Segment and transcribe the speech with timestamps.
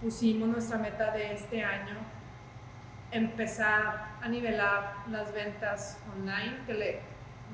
[0.00, 1.96] pusimos nuestra meta de este año
[3.10, 7.00] empezar a nivelar las ventas online, que le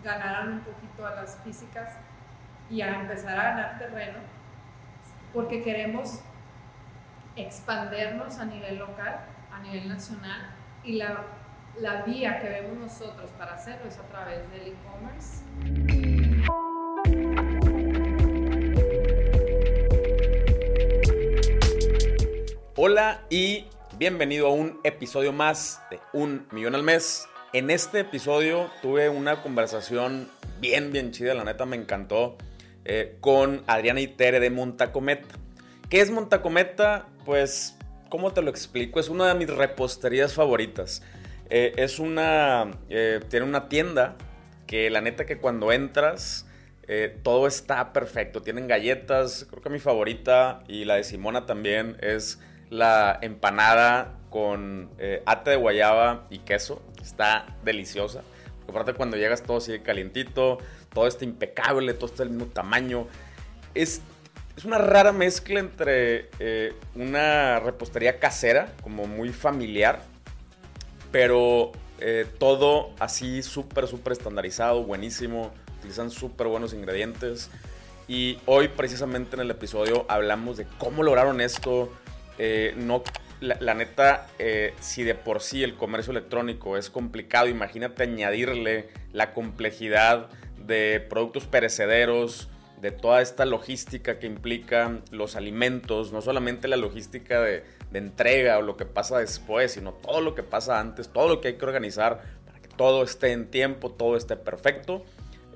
[0.02, 1.96] ganaran un poquito a las físicas
[2.68, 4.18] y a empezar a ganar terreno,
[5.32, 6.20] porque queremos
[7.36, 9.20] expandernos a nivel local,
[9.52, 10.50] a nivel nacional,
[10.82, 11.22] y la,
[11.78, 16.13] la vía que vemos nosotros para hacerlo es a través del e-commerce.
[22.86, 23.64] Hola y
[23.96, 27.26] bienvenido a un episodio más de Un Millón al Mes.
[27.54, 30.28] En este episodio tuve una conversación
[30.60, 32.36] bien, bien chida, la neta me encantó,
[32.84, 35.34] eh, con Adriana Itere de Montacometa.
[35.88, 37.06] ¿Qué es Montacometa?
[37.24, 37.78] Pues,
[38.10, 39.00] ¿cómo te lo explico?
[39.00, 41.02] Es una de mis reposterías favoritas.
[41.48, 44.18] Eh, es una, eh, tiene una tienda
[44.66, 46.46] que la neta que cuando entras...
[47.22, 48.42] todo está perfecto.
[48.42, 52.40] Tienen galletas, creo que mi favorita y la de Simona también es
[52.70, 56.82] la empanada con eh, ate de guayaba y queso.
[57.02, 58.22] Está deliciosa.
[58.68, 60.58] aparte cuando llegas todo sigue calientito,
[60.92, 63.06] todo está impecable, todo está del mismo tamaño.
[63.74, 64.00] Es,
[64.56, 70.00] es una rara mezcla entre eh, una repostería casera, como muy familiar,
[71.12, 75.52] pero eh, todo así súper, súper estandarizado, buenísimo.
[75.78, 77.50] Utilizan súper buenos ingredientes.
[78.08, 81.90] Y hoy precisamente en el episodio hablamos de cómo lograron esto,
[82.38, 83.02] eh, no,
[83.40, 89.32] la, neta, eh, si de por sí el comercio electrónico es complicado, imagínate añadirle la
[89.32, 92.48] complejidad de productos perecederos,
[92.84, 98.62] de toda esta logística que implica los alimentos, no solamente la logística de, entrega o
[98.62, 101.64] lo que pasa después, sino todo lo que pasa antes, todo lo que hay que
[101.64, 105.04] organizar para que todo esté en tiempo, todo esté perfecto.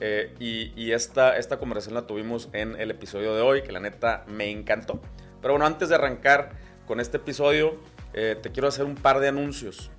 [0.01, 4.25] Eh, y, esta, esta conversación la tuvimos en el episodio de hoy, que la neta
[4.29, 5.01] me encantó.
[5.43, 6.53] Pero bueno, antes de arrancar,
[6.89, 7.77] con este episodio
[8.15, 9.91] eh, te quiero hacer un par de anuncios.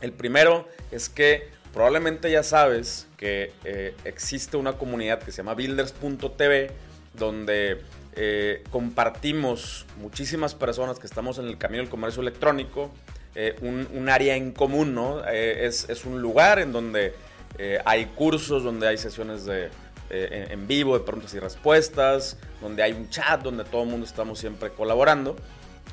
[0.00, 5.54] El primero es que probablemente ya sabes que eh, existe una comunidad que se llama
[5.54, 6.70] builders.tv
[7.12, 7.82] donde
[8.16, 12.90] eh, compartimos muchísimas personas que estamos en el camino del comercio electrónico,
[13.62, 15.24] un, área en común, ¿no?
[15.26, 17.14] Es, es, un lugar en donde
[17.84, 19.70] hay cursos, donde hay sesiones de,
[20.08, 24.38] en vivo de preguntas y respuestas, donde hay un chat, donde todo el mundo estamos
[24.38, 25.34] siempre colaborando.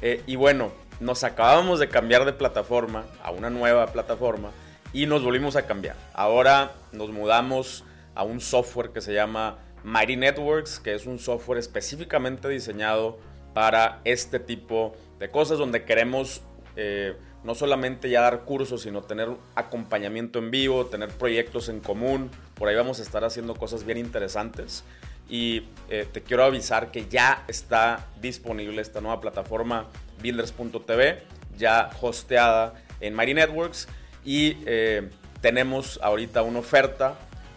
[0.01, 4.51] Eh, y bueno, nos acabamos de cambiar de plataforma a una nueva plataforma
[4.93, 5.95] y nos volvimos a cambiar.
[6.13, 7.83] Ahora nos mudamos
[8.15, 13.19] a un software que se llama Mighty Networks, que es un software específicamente diseñado
[13.53, 16.41] para este tipo de cosas donde queremos
[16.75, 22.29] eh, no solamente ya dar cursos, sino tener acompañamiento en vivo, tener proyectos en común.
[22.53, 24.83] Por ahí vamos a estar haciendo cosas bien interesantes
[25.31, 29.87] y eh, te quiero avisar que ya está disponible esta nueva plataforma
[30.21, 31.23] builders.tv,
[31.57, 33.87] ya hosteada en Mighty Networks
[34.25, 35.09] y eh,
[35.39, 37.15] tenemos ahorita una oferta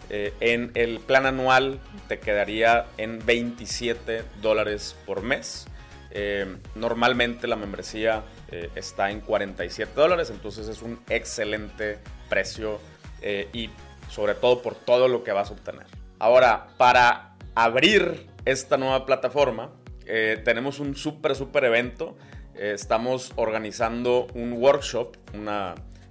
[0.09, 5.67] eh, en el plan anual te quedaría en 27 dólares por mes.
[6.75, 8.23] normalmente la membresía
[8.73, 11.97] está en 47 dólares, entonces es un excelente
[12.29, 12.79] precio
[13.51, 13.69] y
[14.09, 15.87] sobre todo por todo lo que vas a obtener.
[16.19, 19.71] Ahora, para abrir esta nueva plataforma,
[20.05, 22.15] eh, tenemos un súper, súper evento.
[22.53, 25.17] Eh, estamos organizando un workshop,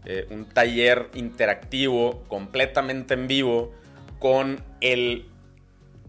[0.04, 3.72] eh, un taller interactivo completamente en vivo
[4.18, 5.28] con el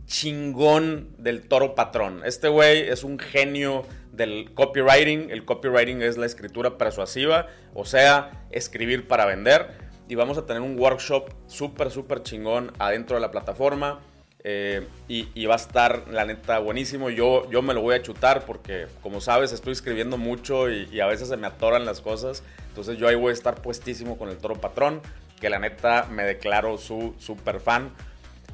[0.07, 2.21] chingón del toro patrón.
[2.25, 5.29] Este güey es un genio del copywriting.
[5.29, 9.85] El copywriting es la escritura persuasiva, o sea, escribir para vender.
[10.07, 14.01] Y vamos a tener un workshop súper, súper chingón adentro de la plataforma.
[14.47, 17.09] Eh, y, va a estar, la neta, buenísimo.
[17.09, 21.07] Yo, yo me lo voy a chutar porque, como sabes, estoy escribiendo mucho y, a
[21.07, 22.43] veces se me atoran las cosas.
[22.67, 25.01] Entonces yo ahí voy a estar puestísimo con el toro patrón,
[25.41, 27.89] que la neta me declaro su super fan.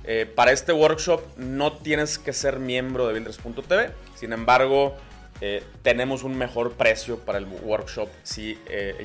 [0.06, 3.92] Eh, para este workshop no tienes que ser miembro de Builders.tv.
[4.16, 4.96] Sin embargo,
[5.42, 8.58] eh, tenemos un mejor precio para el workshop si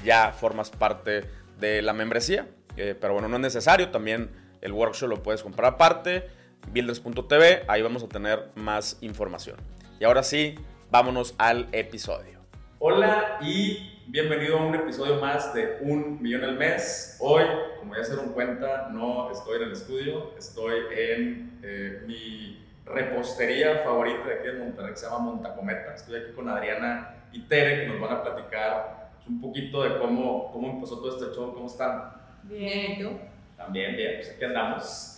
[0.05, 1.25] ya formas parte
[1.59, 2.47] de la membresía.
[2.77, 3.89] pero bueno, no es necesario.
[3.89, 4.31] También
[4.61, 6.36] el workshop lo puedes comprar aparte
[6.73, 9.57] builders.tv, ahí vamos a tener más información.
[9.99, 10.57] Y ahora sí,
[10.91, 12.41] vámonos al episodio.
[12.79, 17.17] Hola y bienvenido a un episodio más de Un Millón al Mes.
[17.21, 17.45] Hoy,
[17.79, 23.79] como ya se dieron cuenta, no estoy en el estudio, estoy en eh, mi repostería
[23.79, 25.95] favorita de aquí de Monterrey, que se llama Montacometa.
[25.95, 30.53] Estoy aquí con Adriana y Tere, que nos van a platicar un poquito de cómo,
[30.53, 32.13] cómo empezó todo este show, cómo están.
[32.45, 33.11] Bien, ¿y tú?
[33.57, 35.16] También bien, pues aquí andamos.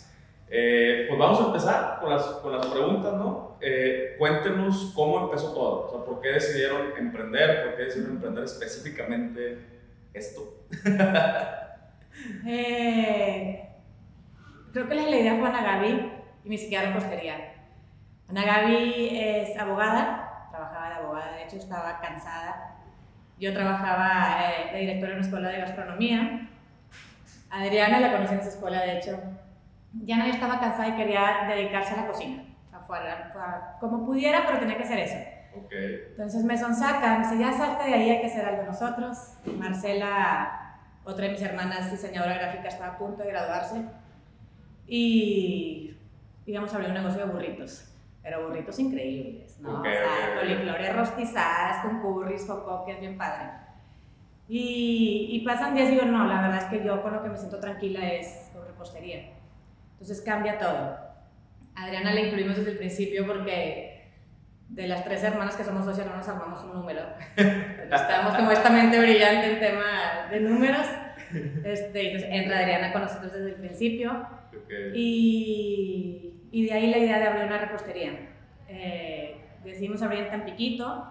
[0.50, 3.58] Eh, pues vamos a empezar con las, con las preguntas, ¿no?
[3.60, 8.44] Eh, cuéntenos cómo empezó todo, o sea, por qué decidieron emprender, por qué decidieron emprender
[8.44, 9.58] específicamente
[10.12, 10.64] esto.
[12.44, 13.68] Eh,
[14.72, 16.12] creo que la idea fue Ana Gaby
[16.44, 17.54] y ni siquiera repostería.
[18.28, 22.76] Ana Gaby es abogada, trabajaba de abogada, de hecho estaba cansada.
[23.38, 26.48] Yo trabajaba eh, de directora en una escuela de gastronomía.
[27.50, 29.18] Adriana la conocí en esa escuela, de hecho.
[29.92, 34.76] Ya no estaba cansada y quería dedicarse a la cocina, afuera, como pudiera, pero tenía
[34.76, 35.16] que hacer eso.
[35.64, 36.04] Okay.
[36.10, 39.34] Entonces me sonsaca, me dice, ya salte de ahí, hay que hacer algo nosotros.
[39.56, 43.82] Marcela, otra de mis hermanas, diseñadora gráfica, estaba a punto de graduarse.
[44.86, 45.96] Y
[46.46, 47.92] íbamos a abrir un negocio de burritos,
[48.22, 49.80] pero burritos increíbles, ¿no?
[49.80, 50.54] Okay, o sea, okay.
[50.54, 52.46] coliflores rostizadas con curris,
[52.88, 53.50] es bien padre.
[54.48, 57.28] Y, y pasan días y digo, no, la verdad es que yo con lo que
[57.28, 59.37] me siento tranquila es con repostería.
[60.00, 60.96] Entonces cambia todo.
[61.74, 63.98] Adriana la incluimos desde el principio porque
[64.68, 67.02] de las tres hermanas que somos socias no nos armamos un número.
[67.36, 70.86] Estamos como esta mente brillante en tema de números.
[71.64, 74.26] Este, entonces entra Adriana con nosotros desde el principio.
[74.64, 74.92] Okay.
[74.94, 78.12] Y, y, de ahí la idea de abrir una repostería.
[78.68, 81.06] Eh, decidimos abrir en Tampiquito,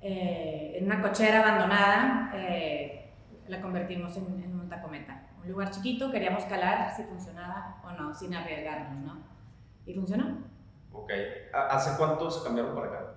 [0.00, 3.10] eh, en una cochera abandonada, eh,
[3.48, 5.19] la convertimos en, en Montacometa.
[5.42, 9.18] Un lugar chiquito, queríamos calar si funcionaba o no, sin arriesgarnos, ¿no?
[9.86, 10.38] Y funcionó.
[10.92, 11.10] Ok.
[11.52, 13.14] ¿Hace cuánto se cambiaron para acá?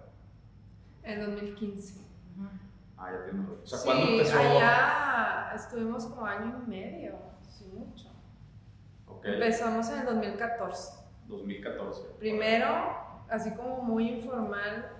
[1.04, 2.00] En 2015.
[2.38, 2.50] Uh -huh.
[2.98, 4.40] Ah, ya tiene O sea, sí, ¿cuándo empezó?
[4.40, 7.16] allá estuvimos como año y medio,
[7.50, 8.10] sí mucho.
[9.08, 9.34] Okay.
[9.34, 11.04] Empezamos en el 2014.
[11.28, 12.02] 2014.
[12.20, 12.68] Primero,
[13.30, 14.92] así como muy informal.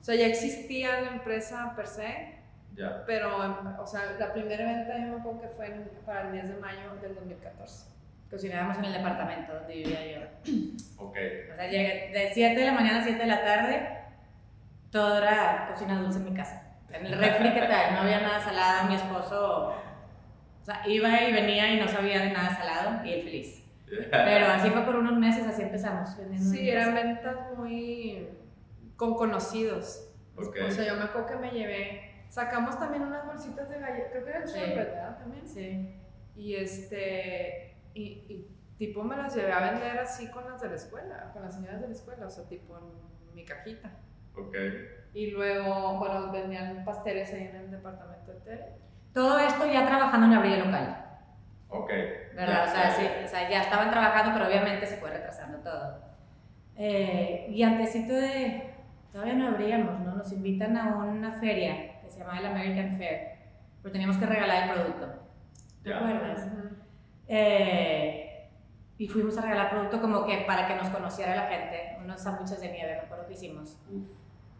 [0.00, 2.35] O sea, ya existía la empresa per se.
[2.76, 3.04] Ya.
[3.06, 3.38] Pero,
[3.80, 6.56] o sea, la primera venta yo me acuerdo que fue en, para el 10 de
[6.56, 7.88] mayo del 2014.
[8.30, 10.52] Cocinábamos en el departamento donde vivía yo.
[10.98, 11.16] Ok.
[11.52, 13.88] O sea, llegué de 7 de la mañana a 7 de la tarde,
[14.90, 16.62] todo era cocina dulce en mi casa.
[16.90, 17.94] En el refri, ¿qué tal?
[17.94, 19.74] No había nada salado, mi esposo,
[20.62, 23.62] o sea, iba y venía y no sabía de nada salado y él feliz.
[24.10, 26.16] Pero así fue por unos meses, así empezamos.
[26.38, 28.28] Sí, eran ventas muy
[28.96, 30.10] con conocidos.
[30.36, 30.64] Okay.
[30.64, 34.24] O sea, yo me acuerdo que me llevé, sacamos también unas bolsitas de galletas, creo
[34.24, 34.60] que era el Sí.
[34.74, 35.18] ¿verdad?
[35.18, 35.46] También.
[35.46, 36.00] Sí.
[36.34, 40.74] Y este, y, y tipo me las llevé a vender así con las de la
[40.74, 43.90] escuela, con las señoras de la escuela, o sea, tipo en mi cajita.
[44.34, 44.54] Ok.
[45.14, 48.66] Y luego, bueno, vendían pasteles ahí en el departamento de Tere.
[49.14, 51.04] Todo esto ya trabajando en abrir el local.
[51.68, 51.88] Ok.
[52.34, 52.46] ¿verdad?
[52.46, 52.94] Ya, o, sea, ya.
[52.94, 56.02] sí, o sea, ya estaban trabajando, pero obviamente se fue retrasando todo.
[56.76, 58.74] Eh, y antesito de,
[59.10, 60.16] todavía no abríamos, ¿no?
[60.16, 61.95] Nos invitan a una feria
[62.30, 63.36] que se llama el American Fair,
[63.82, 65.14] pero teníamos que regalar el producto.
[65.82, 66.48] ¿Te acuerdas?
[67.28, 68.48] Eh,
[68.98, 72.60] y fuimos a regalar producto como que para que nos conociera la gente, unos sándwiches
[72.60, 73.78] de nieve, me acuerdo que hicimos.
[73.90, 74.06] Uf,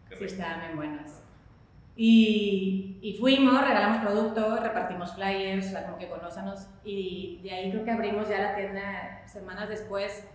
[0.09, 1.23] qué Sí, estaban bien buenas.
[1.95, 6.69] Y, y fuimos, regalamos producto, repartimos flyers, o sea, como que conózanos.
[6.83, 10.27] Y de ahí creo que abrimos ya la tienda semanas después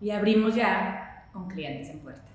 [0.00, 2.28] y abrimos ya con clientes en puerta,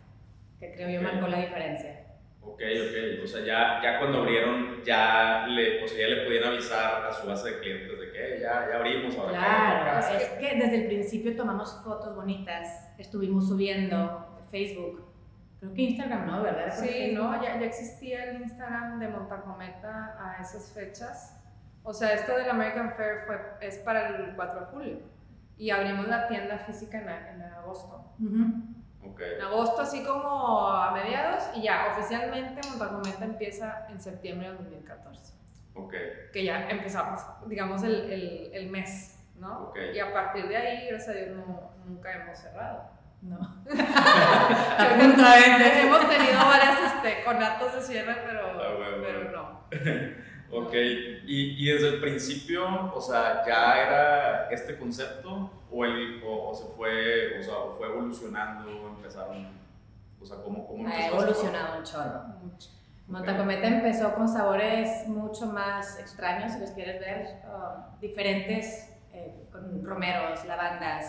[0.59, 2.08] que creo yo marcó la diferencia.
[2.53, 3.23] Ok, ok.
[3.23, 7.11] O sea, ya, ya cuando abrieron, ya le, o sea, ya le podían avisar a
[7.11, 9.31] su base de clientes de que "Eh, ya, ya abrimos ahora.
[9.37, 15.05] Claro, que- es que desde el principio tomamos fotos bonitas, estuvimos subiendo Facebook.
[15.59, 16.71] Creo que Instagram no, ¿verdad?
[16.73, 17.23] Sí, Facebook.
[17.23, 21.35] no, ya, ya existía el Instagram de Montacometa a esas fechas.
[21.83, 24.99] O sea, esto del American Fair fue, es para el 4 de julio.
[25.57, 28.13] Y abrimos la tienda física en, en agosto.
[28.19, 28.45] Ujú.
[29.03, 29.21] Ok.
[29.21, 35.33] En agosto, así como a mediados, y ya oficialmente Montacometa empieza en septiembre de 2014.
[35.75, 35.93] Ok.
[36.33, 39.69] Que ya empezamos, digamos, el, el, el mes, ¿no?
[39.69, 39.77] Ok.
[39.93, 42.83] Y a partir de ahí, gracias a Dios, no, nunca hemos cerrado.
[43.21, 43.37] No.
[43.69, 43.79] Hemos
[46.09, 49.31] tenido varias este, conatos de cierre, pero, Ah, bueno, pero bueno.
[49.31, 49.59] no.
[50.51, 50.73] Ok.
[50.73, 55.51] Y, y desde el principio, o sea, ¿ya era este concepto?
[55.71, 58.95] ¿O, el, o, o se fue, o sea, o fue evolucionando?
[58.97, 59.47] ¿Empezaron?
[60.21, 61.13] O sea, ¿cómo, cómo Ha empezó?
[61.21, 62.23] evolucionado un chorro.
[62.43, 62.69] Mucho.
[63.07, 69.83] Montacometa empezó con sabores mucho más extraños, si los quieres ver, uh, diferentes, eh, con
[69.83, 71.05] romeros, lavandas,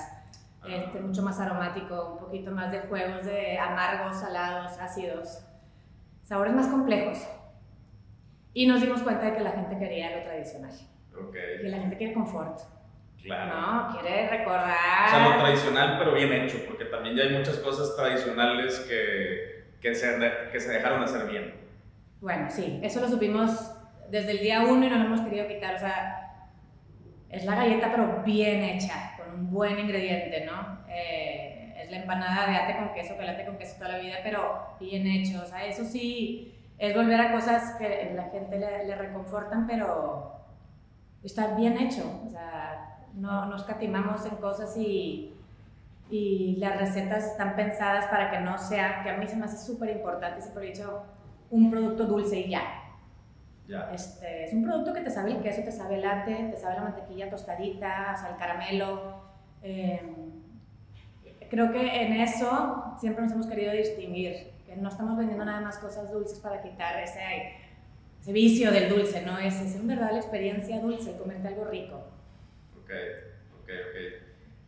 [0.62, 5.38] Ah, este, mucho más aromático, un poquito más de juegos de amargos, salados, ácidos,
[6.22, 7.18] sabores más complejos.
[8.54, 10.72] Y nos dimos cuenta de que la gente quería lo tradicional,
[11.14, 12.60] Ok, que la gente quiere confort,
[13.22, 13.54] claro.
[13.60, 14.00] ¿no?
[14.00, 15.38] Quiere O sea, lo recordar.
[15.40, 20.18] tradicional, pero bien hecho, porque también ya hay muchas cosas tradicionales que, que, se,
[20.50, 21.54] que se dejaron hacer bien.
[22.20, 23.72] Bueno, sí, eso lo supimos
[24.10, 25.76] desde el día uno y no lo hemos querido quitar.
[25.76, 26.48] O sea,
[27.28, 30.80] es la galleta, pero bien hecha, con un buen ingrediente, ¿no?
[30.88, 34.16] Eh, es la empanada de ate con queso, que late con queso toda la vida,
[34.24, 35.40] pero bien hecho.
[35.42, 40.32] O sea, eso sí es volver a cosas que la gente le, le reconfortan, pero
[41.22, 42.22] está bien hecho.
[42.26, 45.34] O sea, no nos catimamos en cosas y,
[46.08, 49.58] y las recetas están pensadas para que no sea, que a mí se me hace
[49.58, 51.02] súper importante, siempre he dicho,
[51.50, 52.62] un producto dulce y ya.
[53.68, 53.90] Ya.
[53.92, 56.76] Este, es un producto que te sabe el queso, te sabe el latte, te sabe
[56.76, 59.20] la mantequilla tostadita, o sea, el caramelo.
[59.62, 60.00] Eh,
[61.50, 65.78] creo que en eso siempre nos hemos querido distinguir, que no estamos vendiendo nada más
[65.78, 67.56] cosas dulces para quitar ese,
[68.20, 69.36] ese vicio del dulce, ¿no?
[69.36, 71.96] Es, es en verdad la experiencia dulce, comerte algo rico.
[72.80, 72.90] Ok,
[73.62, 73.96] ok, ok.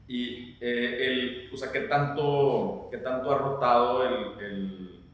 [0.09, 5.05] Y eh, el, o sea, ¿qué tanto, qué tanto ha rotado el, el,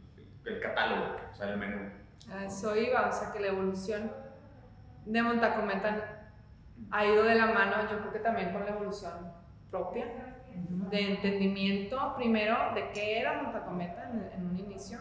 [0.46, 1.90] el catálogo, o sea, el menú?
[2.32, 4.10] A eso iba, o sea que la evolución
[5.04, 6.30] de Montacometa
[6.90, 9.12] ha ido de la mano, yo creo que también con la evolución
[9.70, 10.06] propia,
[10.90, 14.37] de entendimiento primero de qué era Montacometa en,
[14.78, 14.98] en un inicio.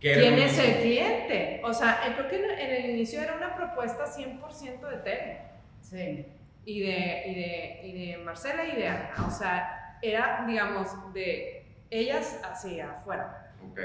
[0.00, 1.60] ¿Qué era ¿Quién es el cliente?
[1.64, 5.40] O sea, eh, creo que en, el inicio era una propuesta 100% de tele
[5.80, 6.26] Sí.
[6.64, 9.10] y de, y, de, y de Marcela y de Ana.
[9.26, 13.52] O sea, era, digamos, de ellas hacia afuera.
[13.70, 13.80] Ok,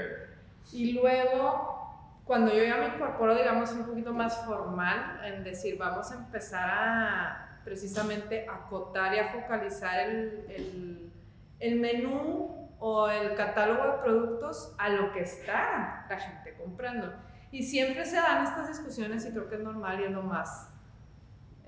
[0.72, 6.10] Y luego, cuando yo ya me incorporo, digamos, un poquito más formal, en decir, vamos
[6.12, 11.12] a empezar a precisamente acotar y a focalizar el, el,
[11.60, 17.12] el menú o el catálogo de productos a lo que está la gente comprando.
[17.52, 20.68] Y siempre se dan estas discusiones y creo que es normal y es lo más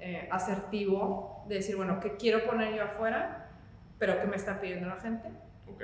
[0.01, 3.49] eh, asertivo de decir, bueno, ¿qué quiero poner yo afuera?
[3.99, 5.29] Pero ¿qué me está pidiendo la gente?
[5.73, 5.83] ok.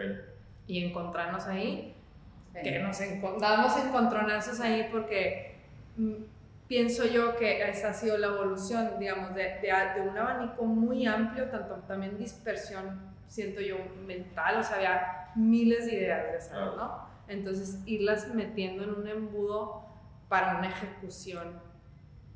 [0.67, 1.95] Y encontrarnos ahí
[2.53, 2.63] Sí.
[2.65, 2.99] que nos
[3.41, 5.55] damos encontronazos ahí porque
[5.97, 6.15] mm,
[6.67, 11.07] pienso yo que esa ha sido la evolución, digamos, de, de, de un abanico muy
[11.07, 16.77] amplio, tanto también dispersión, siento yo, mental, o sea, había miles de ideas de Claro.
[16.77, 17.07] ¿no?
[17.29, 19.87] Entonces, irlas metiendo en un embudo
[20.29, 21.61] para una ejecución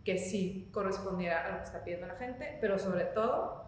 [0.05, 3.65] que sí correspondiera a lo que está pidiendo la gente, pero sobre todo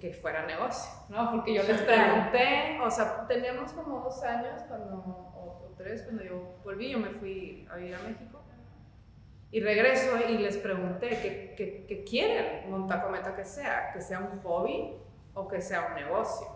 [0.00, 1.30] que fuera negocio, ¿no?
[1.30, 6.22] Porque yo les pregunté, o sea, teníamos como dos años cuando, o, o tres, cuando
[6.24, 8.40] yo volví, yo me fui a vivir a México
[9.52, 14.38] y regreso y les pregunté qué qué- qué quieren Montacometa que sea, que sea un
[14.42, 14.96] hobby
[15.36, 16.48] o que sea un negocio.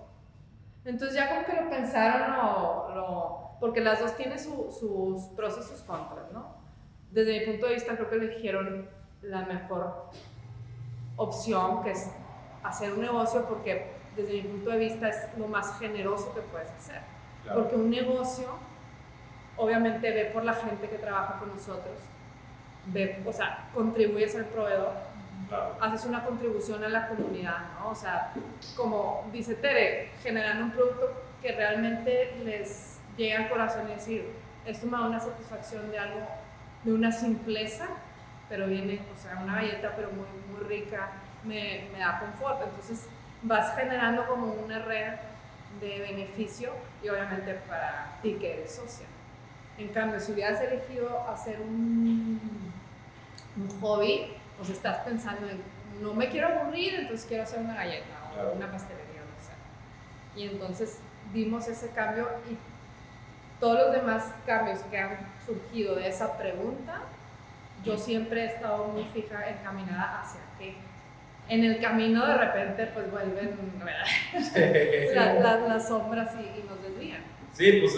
[0.85, 5.57] Entonces ya como que lo pensaron, lo, lo- porque las dos tienen su- sus pros
[5.59, 6.57] y sus contras, ¿no?
[7.13, 8.89] Desde mi punto de vista creo que eligieron
[9.23, 10.07] la mejor
[11.17, 12.11] opción, que es
[12.63, 16.71] hacer un negocio, porque desde mi punto de vista es lo más generoso que puedes
[16.71, 17.01] hacer.
[17.45, 17.61] Claro.
[17.63, 18.47] Porque un negocio
[19.57, 21.99] obviamente ve por la gente que trabaja con nosotros,
[22.87, 24.93] ve, o sea, contribuyes al proveedor,
[25.81, 27.91] Haces una contribución a la comunidad, ¿no?
[27.91, 28.33] O sea,
[28.77, 34.31] como dice Tere, generando un producto que realmente les llegue al corazón y decir,
[34.65, 36.21] esto me da una satisfacción de algo,
[36.85, 37.89] de una simpleza,
[38.49, 41.09] pero viene, o sea, una galleta, pero muy, muy rica,
[41.45, 42.63] me, me da confort.
[42.63, 43.09] Entonces,
[43.43, 45.15] vas generando como una red
[45.81, 49.07] de beneficio y obviamente para ti que eres socia.
[49.79, 52.41] En cambio, si hubieras elegido hacer un,
[53.57, 55.61] un hobby, pues estás pensando en,
[56.03, 58.53] no me quiero aburrir, entonces quiero hacer una galleta o Claro.
[58.53, 59.57] una pastelería, o sea.
[60.37, 60.99] Y entonces
[61.33, 62.57] dimos ese cambio y
[63.59, 67.01] todos los demás cambios que han surgido de esa pregunta,
[67.85, 70.77] yo siempre he estado muy fija, encaminada hacia que
[71.49, 73.57] en el camino de repente pues vuelven
[75.15, 77.23] la- las sombras y, y nos desvían.
[77.53, 77.95] Sí, pues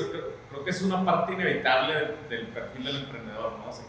[0.50, 3.68] creo, que es una parte inevitable del, del perfil del emprendedor, ¿no?
[3.68, 3.84] O sea,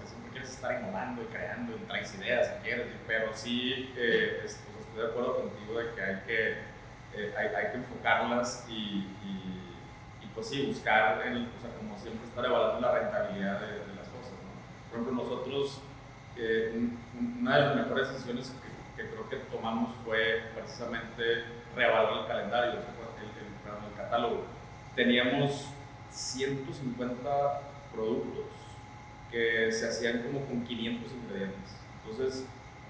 [0.64, 5.04] estar innovando y creando y traes ideas si quieres, pero sí eh, es- pues, estoy
[5.04, 6.52] de acuerdo contigo de que hay que,
[7.16, 9.60] eh, hay, hay que enfocarlas y, y,
[10.22, 13.96] y, pues sí, buscar, el, o sea, como siempre, estar evaluando la rentabilidad de, de
[13.96, 14.90] las cosas, ¿no?
[14.90, 15.82] Por ejemplo, nosotros,
[16.38, 18.54] eh, un- un- una de las mejores decisiones
[18.96, 21.44] que, que creo que tomamos fue precisamente
[21.76, 24.46] reevaluar el calendario, el, el- el catálogo
[24.96, 25.70] teníamos
[26.10, 27.62] 150
[27.94, 28.46] productos
[29.34, 31.76] que se hacían como con 500 ingredientes.
[32.06, 32.46] Entonces,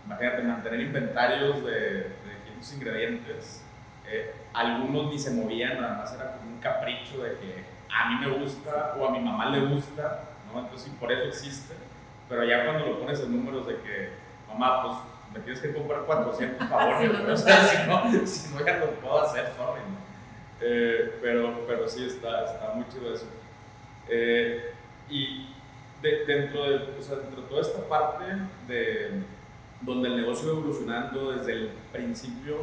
[0.06, 3.66] imagínate mantener inventarios de, de 500 ingredientes.
[4.06, 8.16] eh, algunos ni se movían, nada más era como un capricho de que a mí
[8.28, 10.60] me gusta o a mi mamá le gusta, ¿no?
[10.60, 11.74] Entonces, y por eso existe.
[12.30, 14.10] Pero ya cuando lo pones en números de que,
[14.48, 14.98] mamá, pues
[15.34, 18.78] me tienes que comprar 400 favores, Sí, no, o sea, si no, si no ya
[18.80, 19.98] lo puedo hacer, sorry, ¿no?
[20.62, 23.28] Eh, pero, pero sí, está, está muy chido eso.
[24.10, 24.74] Eh,
[25.10, 25.53] y
[26.04, 28.24] de- dentro, de, o sea, dentro de toda esta parte
[28.68, 29.24] de
[29.82, 32.58] donde el negocio va evolucionando desde el principio,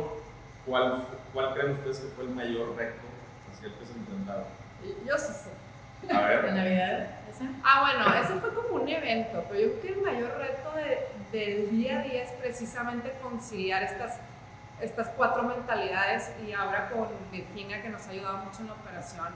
[0.65, 3.01] ¿cuál, ¿cuál creen ustedes que fue el mayor reto
[3.53, 4.45] hacia el que se enfrentaron?
[5.07, 5.51] Yo sí sé.
[6.15, 6.43] A ver.
[6.47, 7.11] ¿De Navidad?
[7.31, 7.45] ¿Esa?
[7.63, 11.09] Ah, bueno, ese fue como un evento, pero yo creo que el mayor reto de-
[11.39, 14.19] del día a día es precisamente conciliar estas,
[14.81, 19.27] estas cuatro mentalidades y ahora con Virginia que nos ha ayudado mucho en la operación,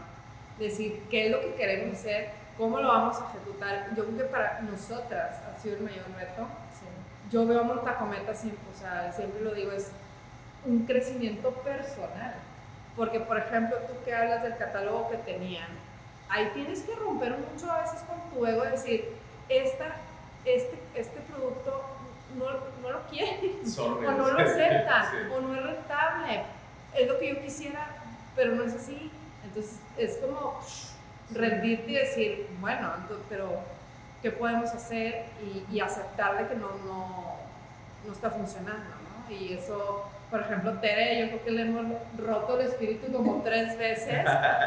[0.58, 3.88] decir qué es lo que queremos hacer, cómo lo vamos a ejecutar.
[3.96, 6.42] Yo creo que para nosotras ha sido el mayor reto.
[6.72, 6.86] Sí.
[7.30, 9.90] Yo veo a Montacometa siempre, o sea, siempre lo digo, es
[10.64, 12.34] un crecimiento personal.
[12.96, 15.66] Porque, por ejemplo, tú que hablas del catálogo que tenían,
[16.28, 19.16] ahí tienes que romper mucho a veces con tu ego, decir,
[19.48, 19.96] esta,
[20.44, 21.82] este, este producto
[22.38, 22.46] no,
[22.82, 24.06] no lo quieren, Sorry.
[24.06, 25.16] o no lo aceptan, Sí.
[25.34, 26.44] o no es rentable.
[26.94, 27.88] Es lo que yo quisiera,
[28.36, 29.10] pero no es así.
[29.44, 30.60] Entonces, es como
[31.32, 32.90] rendirte y decir, bueno,
[33.28, 33.50] pero
[34.22, 35.26] ¿qué podemos hacer?
[35.42, 37.36] Y, y aceptar de que no, no,
[38.06, 39.32] no está funcionando, ¿no?
[39.34, 41.86] Y eso, por ejemplo, Tere, yo creo que le hemos
[42.18, 44.24] roto el espíritu como tres veces,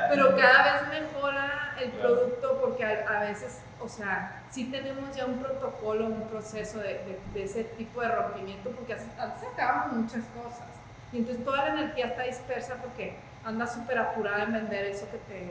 [0.10, 5.26] pero cada vez mejora el producto porque a, a veces, o sea, sí tenemos ya
[5.26, 9.94] un protocolo, un proceso de, de- de ese tipo de rompimiento, porque hace- antes sacábamos
[9.98, 10.66] muchas cosas.
[11.14, 15.18] Y entonces toda la energía está dispersa porque andas súper apurada en vender eso que
[15.18, 15.46] te,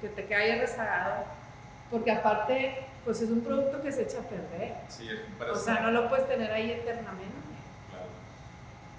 [0.00, 1.24] que te queda ahí rezagado.
[1.90, 4.74] Porque aparte, pues es un producto que se echa a perder.
[4.88, 7.34] Sí, es O sea, no lo puedes tener ahí eternamente.
[7.90, 8.06] Claro.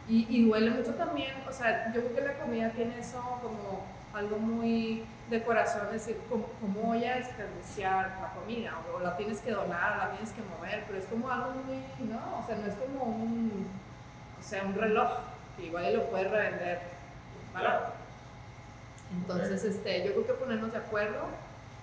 [0.07, 3.83] Y, y duele mucho también, o sea, yo creo que la comida tiene eso como
[4.13, 8.71] algo muy de corazón, es decir, ¿cómo, cómo voy a desperdiciar la comida?
[8.95, 11.83] O, la tienes que donar, o la tienes que mover, pero es como algo muy,
[12.07, 13.67] no, o sea, no es como un,
[14.39, 15.09] o sea, un reloj,
[15.55, 16.81] que igual lo puedes revender
[17.53, 17.93] barato.
[19.15, 21.25] Entonces, este, yo creo que ponernos de acuerdo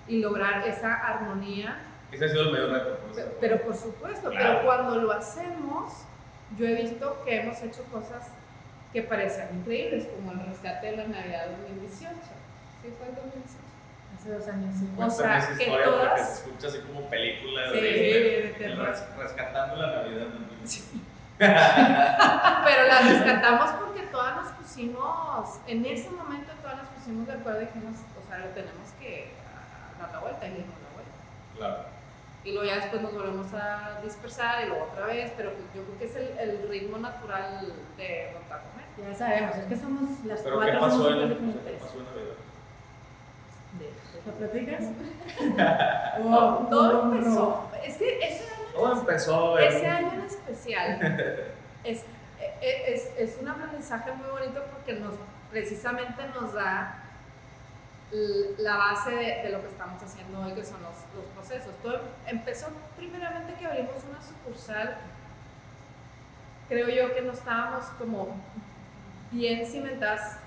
[0.07, 1.79] y lograr esa armonía
[2.13, 2.99] Ese ha sido el mayor reto.
[2.99, 3.31] por Pe- eso.
[3.41, 4.47] Pero por supuesto, Claro.
[4.59, 5.93] pero cuando lo hacemos,
[6.59, 8.29] yo he visto que hemos hecho cosas
[8.93, 12.15] que parecían increíbles, como el rescate de la Navidad 2018.
[12.83, 13.65] ¿Sí fue el 2018?
[14.17, 14.89] Hace dos años, sí.
[14.97, 18.87] O sea, esa que todas- se escucha así como película Sí, de, de el terror.
[18.87, 20.27] res- rescatando la Navidad.
[20.29, 20.55] ¿no?
[21.39, 27.61] Pero la rescatamos porque todas nos pusimos, en ese momento todas nos pusimos de acuerdo
[27.63, 29.29] y dijimos, o sea, lo tenemos que
[30.01, 31.13] dar la vuelta y le dimos la vuelta.
[31.57, 31.77] Claro.
[32.45, 35.99] Y luego ya después nos volvemos a dispersar y luego otra vez, pero yo creo
[35.99, 38.85] que es el, el ritmo natural de Montacomer.
[39.03, 42.05] Ya sabemos, es que somos las Pero ¿qué cuatro somos pasó en ¿qué pasó en
[42.05, 42.35] Navidad?
[44.27, 44.85] ¿Lo platicas?
[46.25, 47.69] No, todo empezó.
[47.85, 51.01] Es que ese año, Todo empezó en- ese año en especial
[51.85, 52.05] es,
[52.61, 55.15] e- es, es un aprendizaje muy bonito porque nos,
[55.55, 56.99] precisamente nos da
[58.59, 61.73] la base de, de lo que estamos haciendo hoy, que son los, los procesos.
[61.81, 64.97] Todo empezó primeramente que abrimos una sucursal.
[66.69, 68.35] Creo yo que no estábamos como
[69.31, 70.39] bien cimentadas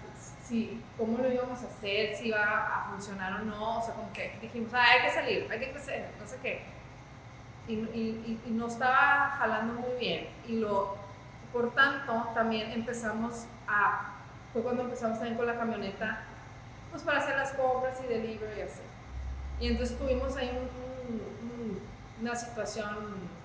[0.44, 4.12] si cómo lo íbamos a hacer, si iba a funcionar o no, o sea, como
[4.14, 6.64] que dijimos, "Ah, hay que salir, hay que crecer, no sé qué.
[7.68, 10.28] Y- y- y no estaba jalando muy bien.
[10.48, 10.96] Y lo,
[11.54, 14.14] por tanto, también empezamos a,
[14.58, 16.20] fue cuando empezamos también con la camioneta,
[16.90, 18.82] pues para hacer las compras y delivery y así.
[19.60, 21.22] Y entonces tuvimos ahí un- un-
[21.72, 21.82] un-
[22.22, 22.90] una situación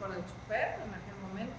[0.01, 1.53] con el chofer en aquel momento.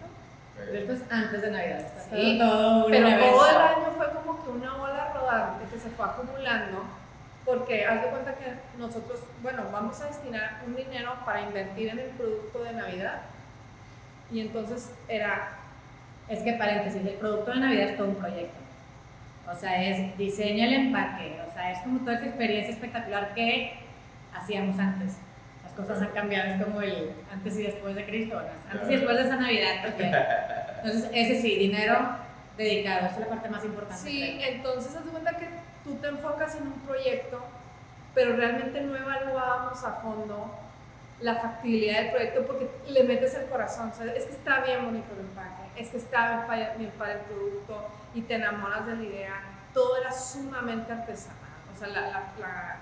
[0.58, 1.80] Pero esto es antes de Navidad.
[1.82, 5.90] Está Sí, todo Pero todo el año fue como que una ola rodante que se
[5.92, 6.84] fue acumulando,
[7.46, 12.00] porque haz de cuenta que nosotros, bueno, vamos a destinar un dinero para invertir en
[12.00, 13.22] el producto de Navidad.
[14.32, 15.58] Y entonces era,
[16.30, 18.58] Es que paréntesis, el producto de Navidad es todo un proyecto.
[19.50, 23.74] O sea, es diseño el empaque, o sea, es como toda esa experiencia espectacular que
[24.34, 25.18] hacíamos antes.
[25.64, 28.72] Las cosas han cambiado, es como el antes y después de Cristo, ¿no?
[28.72, 30.14] antes y después de esa Navidad también.
[30.84, 32.18] Entonces, ese sí, dinero
[32.58, 34.02] dedicado, esa es la parte más importante.
[34.02, 34.56] sí, creo.
[34.56, 35.48] entonces haz de cuenta que
[35.84, 37.40] tú te enfocas en un proyecto,
[38.14, 40.54] pero realmente no evaluábamos a fondo
[41.22, 44.86] la factibilidad del proyecto porque le metes el corazón, o sea, es que está bien
[44.86, 46.46] bonito el empaque, es que está
[46.78, 49.34] bien para, el producto y te enamoras de la idea,
[49.74, 51.40] todo era sumamente artesanal,
[51.74, 52.78] o sea, la, la, la,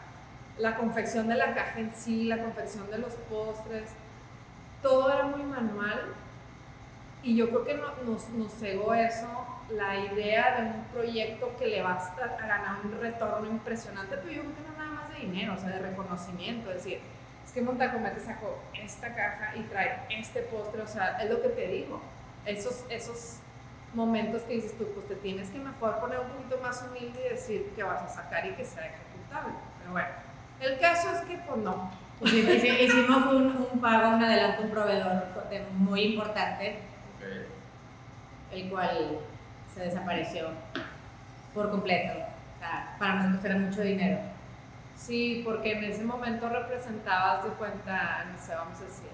[0.58, 3.92] la confección de la caja en sí, la confección de los postres,
[4.82, 6.14] todo era muy manual.
[7.24, 9.28] Y yo creo que no- nos, nos cegó eso,
[9.70, 14.42] la idea de un proyecto que le va a, ganar un retorno impresionante, pero yo
[14.42, 17.00] creo que no nada más de dinero, o sea, de reconocimiento, es decir,
[17.46, 21.50] es que Montacomete sacó esta caja y trae este postre, o sea, es lo que
[21.50, 22.02] te digo,
[22.46, 23.38] esos, esos
[23.94, 27.30] momentos que dices tú, pues te tienes que mejor poner un poquito más humilde y
[27.34, 30.08] decir que vas a sacar y que sea ejecutable, pero bueno,
[30.60, 35.24] el caso es que pues no, Pues, hicimos un, un pago, un adelanto, un proveedor
[35.74, 36.78] muy importante,
[37.18, 37.48] Ok.
[38.54, 39.20] el cual
[39.74, 40.50] se desapareció
[41.54, 42.14] por completo.
[42.14, 44.20] O sea, para nosotros era mucho dinero.
[44.96, 49.10] Sí, porque en ese momento representabas de cuenta, no sé, vamos a decir,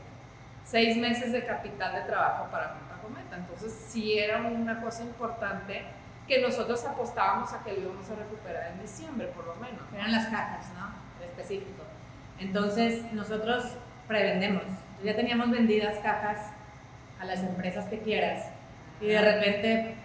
[0.65, 2.95] seis meses de capital de trabajo para Junta
[3.35, 5.83] Entonces, sí era una cosa importante
[6.27, 9.81] que nosotros apostábamos a que lo íbamos a recuperar en diciembre, por lo menos.
[9.93, 10.87] Eran las cajas, ¿no?
[11.23, 11.83] En específico.
[12.39, 14.63] Entonces, nosotros prevendemos.
[15.03, 16.51] Ya teníamos vendidas cajas
[17.19, 18.49] a las empresas que quieras.
[18.99, 19.95] Y de repente,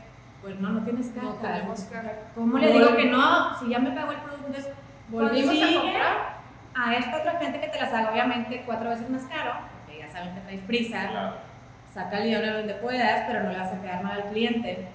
[0.42, 1.24] pues no, no tienes cajas.
[1.24, 2.12] No tenemos cajas.
[2.34, 3.58] ¿Cómo le digo que no?
[3.58, 4.72] Si ya me pagó el producto, entonces
[5.08, 6.42] volvimos a comprar.
[6.74, 10.08] a esta otra gente que te las haga obviamente cuatro veces más caro, porque ya
[10.08, 11.08] saben que traes prisa.
[11.08, 11.51] Claro.
[11.92, 14.88] Saca el dinero donde puedas, pero no le vas a quedar mal al cliente.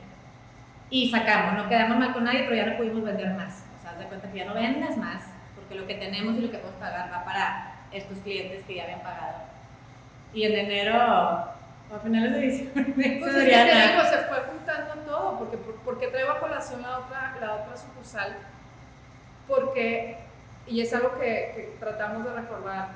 [0.89, 3.65] Y sacamos, no quedamos mal con nadie, pero ya no pudimos vender más.
[3.77, 5.23] O sea, haz de cuenta que ya no vendes más,
[5.55, 8.83] porque lo que tenemos y lo que podemos pagar va para estos clientes que ya
[8.83, 9.39] habían pagado.
[10.33, 15.39] Y en enero, a finales de diciembre, Pues es que digo, se fue juntando todo,
[15.39, 18.37] porque, porque traigo a colación la otra, la otra sucursal,
[19.47, 20.17] porque,
[20.65, 22.89] y es algo que, que tratamos de recordar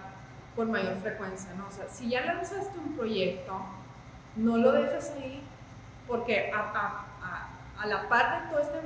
[0.56, 1.68] con mayor frecuencia, ¿no?
[1.68, 3.62] O sea, si ya lanzaste un proyecto,
[4.36, 5.44] no lo dejes ahí,
[6.08, 8.80] porque a, a- a- a la par de todo este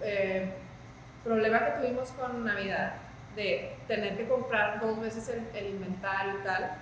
[0.00, 0.52] eh,
[1.24, 2.94] problema que tuvimos con Navidad,
[3.36, 6.72] de tener que comprar dos veces el, el inventario y tal,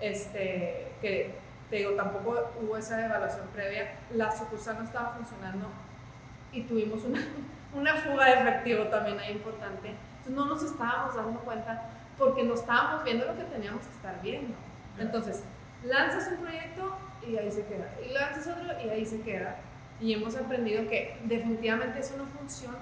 [0.00, 1.34] este, que
[1.68, 5.66] te digo, tampoco hubo esa evaluación previa, la sucursal no estaba funcionando
[6.52, 7.20] y tuvimos una,
[7.74, 9.88] una fuga de efectivo también ahí importante.
[10.18, 11.82] Entonces no nos estábamos dando cuenta
[12.18, 14.54] porque no estábamos viendo lo que teníamos que estar viendo.
[14.98, 15.42] Entonces,
[15.84, 19.56] lanzas un proyecto y ahí se queda, y lanzas otro y ahí se queda.
[20.00, 22.78] Y hemos aprendido que definitivamente eso no funciona.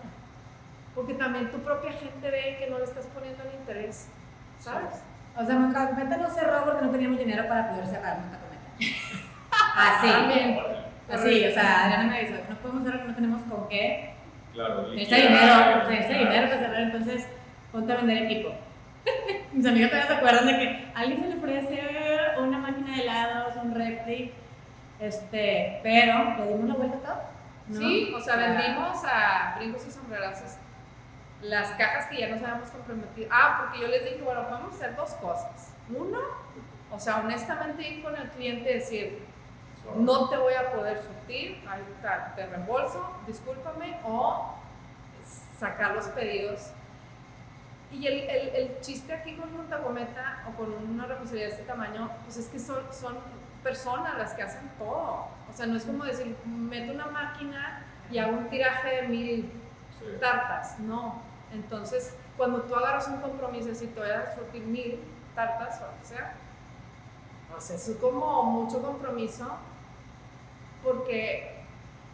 [0.95, 4.09] Porque también tu propia gente ve que no le estás poniendo el interés,
[4.61, 5.03] ¿sabes?
[5.37, 8.95] O sea, Monta Cometa no cerró porque no teníamos dinero para poder cerrar Monta Cometa.
[9.77, 10.09] Así.
[10.09, 10.59] También.
[11.11, 14.15] Así, o sea, Adriana me avisó que no podemos cerrar porque no tenemos con qué.
[14.53, 14.93] Claro.
[14.93, 16.25] Ese liquidar, dinero, ese claro.
[16.25, 17.29] dinero para cerrar, entonces
[17.73, 18.55] ponte a vender equipo.
[19.53, 21.81] Mis amigas todavía se acuerdan de que a alguien se le ofrece
[23.01, 24.33] helados, un refri,
[25.01, 27.23] este, pero le dimos la vuelta a todo.
[27.69, 27.79] ¿no?
[27.79, 30.57] Sí, o sea, vendimos a brincos y sombrerazos
[31.43, 33.29] las cajas que ya nos habíamos comprometido.
[33.33, 35.73] Ah, porque yo les dije, bueno, podemos hacer dos cosas.
[35.89, 36.19] Uno,
[36.91, 39.23] o sea, honestamente ir con el cliente y decir,
[39.97, 44.55] no te voy a poder surtir, ahí está, te reembolso, discúlpame, o
[45.59, 46.73] sacar los pedidos.
[47.91, 52.11] Y el, el, el chiste aquí con Montagometa o con una responsabilidad de este tamaño,
[52.25, 53.17] pues es que son, son
[53.63, 55.27] personas las que hacen todo.
[55.49, 59.53] O sea, no es como decir, meto una máquina y hago un tiraje de mil
[59.99, 60.05] Sí.
[60.21, 61.21] tartas, no.
[61.53, 65.01] Entonces, cuando tú agarras un compromiso decir, te voy a surtir mil
[65.35, 66.35] tartas o lo que sea,
[67.51, 69.57] pues eso es como mucho compromiso,
[70.85, 71.65] porque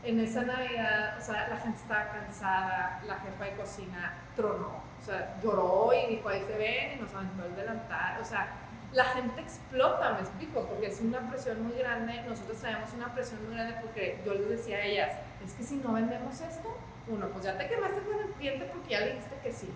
[0.02, 5.06] en esa Navidad, o sea, la gente estaba cansada, la jefa de cocina tronó, o
[5.06, 8.48] sea, lloró y dijo, ahí se ven, y nos aventó el delantal, o sea,
[8.94, 13.44] la gente explota, me explico, porque es una presión muy grande, nosotros traemos una presión
[13.44, 15.12] muy grande porque yo les decía a ellas,
[15.44, 16.74] es que si no vendemos esto,
[17.06, 19.70] uno, pues ya te quemaste con el cliente porque ya le dijiste que sí.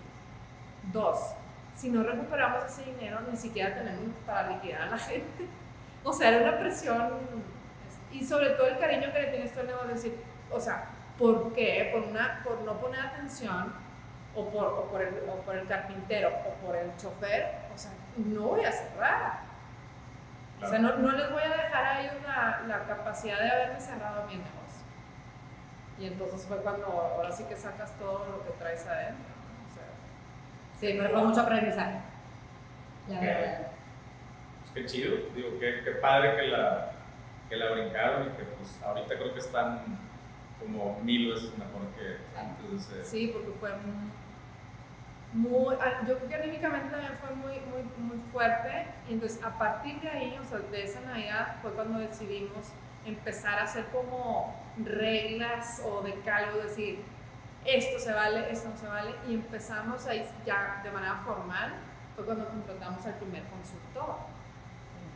[0.91, 1.19] Dos,
[1.75, 5.45] si no recuperamos ese dinero, ni siquiera tenemos para liquidar a la gente.
[6.03, 7.11] O sea, era una presión
[8.11, 10.17] y sobre todo el cariño que le tienes tú al negocio, decir,
[10.49, 10.85] o sea,
[11.19, 11.91] ¿por qué?
[11.93, 13.88] Por, una, por no poner atención
[14.39, 17.91] o por, o, por el, o por el carpintero o por el chofer, o sea,
[18.17, 19.39] no voy a cerrar.
[20.61, 23.79] O sea, no, no les voy a dejar a ellos la, la capacidad de haberme
[23.79, 24.83] cerrado mi negocio.
[25.97, 29.33] Y entonces fue cuando ahora sí que sacas todo lo que traes adentro.
[29.69, 29.83] O sea,
[30.79, 31.99] Sí, pero fue mucho aprendizaje.
[33.07, 33.67] La verdad.
[34.61, 36.91] Pues qué chido, digo, qué, qué padre que la,
[37.49, 39.81] que la brincaron y que pues ahorita creo que están
[40.59, 43.09] como mil veces mejor que antes de ese...
[43.09, 43.71] Sí, porque fue
[45.33, 48.87] muy, ah, yo creo que anímicamente también fue muy, muy, muy fuerte.
[49.07, 52.71] Y entonces a partir de ahí, o sea, de esa Navidad fue cuando decidimos
[53.05, 57.03] empezar a hacer como reglas o decálogos, decir,
[57.65, 59.13] esto se vale, esto no se vale.
[59.27, 61.73] Y empezamos ahí ya de manera formal,
[62.15, 64.15] fue cuando contratamos al primer consultor.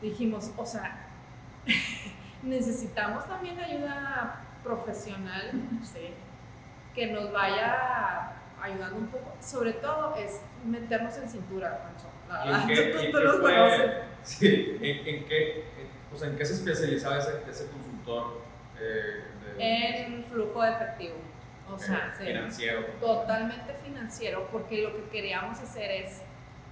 [0.01, 1.07] Dijimos, o sea,
[2.43, 5.51] necesitamos también ayuda profesional
[5.83, 6.13] Sí.
[6.93, 8.32] que nos vaya
[8.63, 9.33] ayudando un poco.
[9.41, 12.07] Sobre todo es meternos en cintura, Pancho.
[12.29, 13.91] La ¿Y en verdad, qué, tú- y tú qué los fue- conoces.
[14.23, 18.41] sí, en, en qué, en- o sea, ¿en qué se especializaba ese, ese consultor
[18.79, 19.23] eh,
[19.57, 21.15] de- En flujo de efectivo.
[21.71, 22.85] O eh, sea, sí, financiero?
[22.99, 26.21] totalmente financiero, porque lo que queríamos hacer es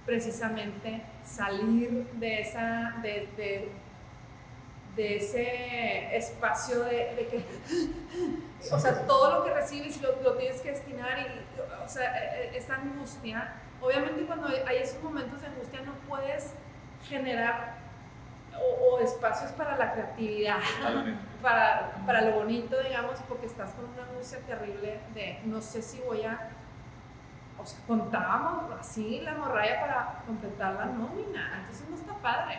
[0.06, 3.68] precisamente salir de esa, de, de,
[4.96, 7.44] de ese espacio de, que,
[8.72, 12.50] o sea, todo lo que recibes lo, lo tienes que destinar y, o sea, e,
[12.52, 16.54] e, esta angustia, obviamente cuando hay esos momentos de angustia no puedes
[17.08, 17.78] generar
[18.60, 20.58] o, espacios para la creatividad,
[21.42, 26.00] para, para lo bonito, digamos, porque estás con una angustia terrible de no sé si
[26.00, 26.50] voy a
[27.58, 31.60] o sea, contábamos así la morralla para completar la nómina.
[31.60, 32.58] Entonces no está padre.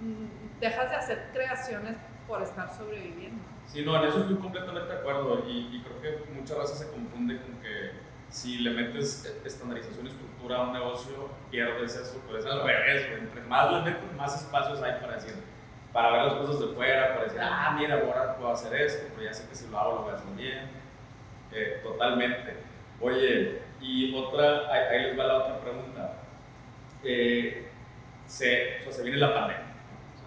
[0.00, 3.42] Mm, dejas de hacer creaciones por estar sobreviviendo.
[3.66, 7.38] Sí, no, en eso estoy completamente de acuerdo y, creo que muchas veces se confunde
[7.40, 7.92] con que
[8.30, 13.06] si le metes estandarización y estructura a un negocio, pierdes eso, pero es al revés,
[13.18, 15.34] entre más le metes, más espacios hay para decir,
[15.92, 19.28] para ver las cosas de fuera, para decir, ah, mira, ahora puedo hacer esto, pero
[19.28, 20.70] ya sé que si lo hago lo voy a hacer bien,
[21.52, 22.56] eh, totalmente.
[23.00, 26.14] Oye, y otra, ahí, les va la otra pregunta.
[27.04, 27.68] Eh,
[28.26, 29.67] se, o sea, se viene la pandemia.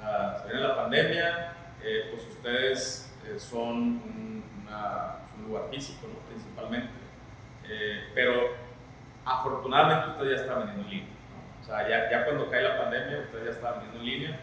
[0.02, 4.32] Sea, se viene la pandemia, eh, pues ustedes eh, son un,
[5.48, 6.20] lugar físico, ¿no?
[6.30, 6.90] principalmente.
[8.14, 8.56] pero
[9.26, 11.10] afortunadamente ustedes ya están vendiendo en línea.
[11.10, 11.62] ¿no?
[11.62, 14.40] O sea, ya, ya, cuando cae la pandemia, ustedes ya estaban vendiendo en línea.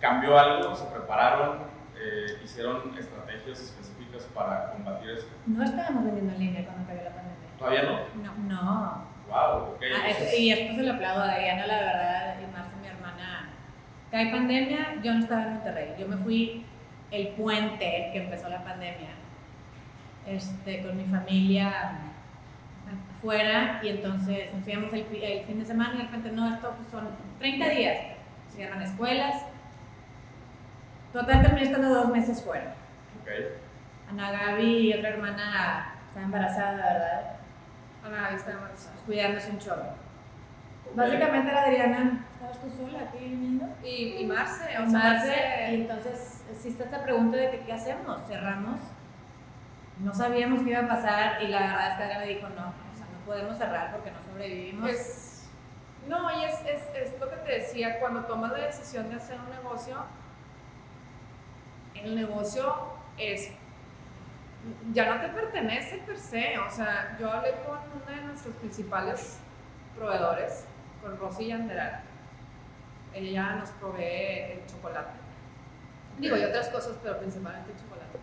[0.00, 1.58] cambió algo, se prepararon,
[2.42, 5.30] hicieron estrategias específicas para combatir esto.
[5.46, 7.48] No estábamos vendiendo en línea cuando cayó la pandemia.
[7.58, 8.48] ¿Todavía no?
[8.48, 8.64] No.
[8.64, 9.10] no.
[9.30, 9.82] Wow, ok.
[9.94, 13.50] Ah, y esto se lo aplaudo a Diana, la verdad, y Marcia, mi hermana.
[14.10, 15.94] Que hay pandemia, yo no estaba en Monterrey.
[15.98, 16.64] Yo me fui
[17.10, 19.10] el puente que empezó la pandemia
[20.26, 21.98] este, con mi familia
[23.16, 26.74] afuera y entonces nos fuimos el, el, fin de semana y de repente no, esto
[26.76, 27.98] pues, son 30 días,
[28.48, 29.44] cierran escuelas.
[31.12, 32.74] Total terminé estando dos meses fuera.
[33.22, 33.48] Okay.
[34.10, 37.36] Ana Gaby y otra hermana está embarazada, ¿verdad?
[38.04, 38.52] Ah, está
[39.06, 39.94] cuidándose un chorro.
[40.94, 43.66] Básicamente la Adriana, ¿estabas tú sola aquí viniendo?
[43.84, 48.80] Y, y Marce, o Marce, y entonces existe esta pregunta de que, qué hacemos, cerramos.
[49.98, 52.96] No sabíamos qué iba a pasar y la verdad es que Adriana dijo no, o
[52.96, 54.90] sea, no podemos cerrar porque no sobrevivimos.
[56.08, 59.38] no, y es, es, es lo que te decía, cuando tomas la decisión de hacer
[59.38, 60.02] un negocio,
[61.94, 62.74] el negocio
[63.18, 63.52] es
[64.92, 66.58] ya no te pertenece per se.
[66.58, 69.38] O sea, yo hablé con uno de nuestros principales
[69.94, 70.64] proveedores,
[71.02, 72.09] con Rosy Yanderal.
[73.14, 75.18] Ella nos provee el chocolate.
[76.18, 78.18] Digo, y otras cosas, pero principalmente el chocolate.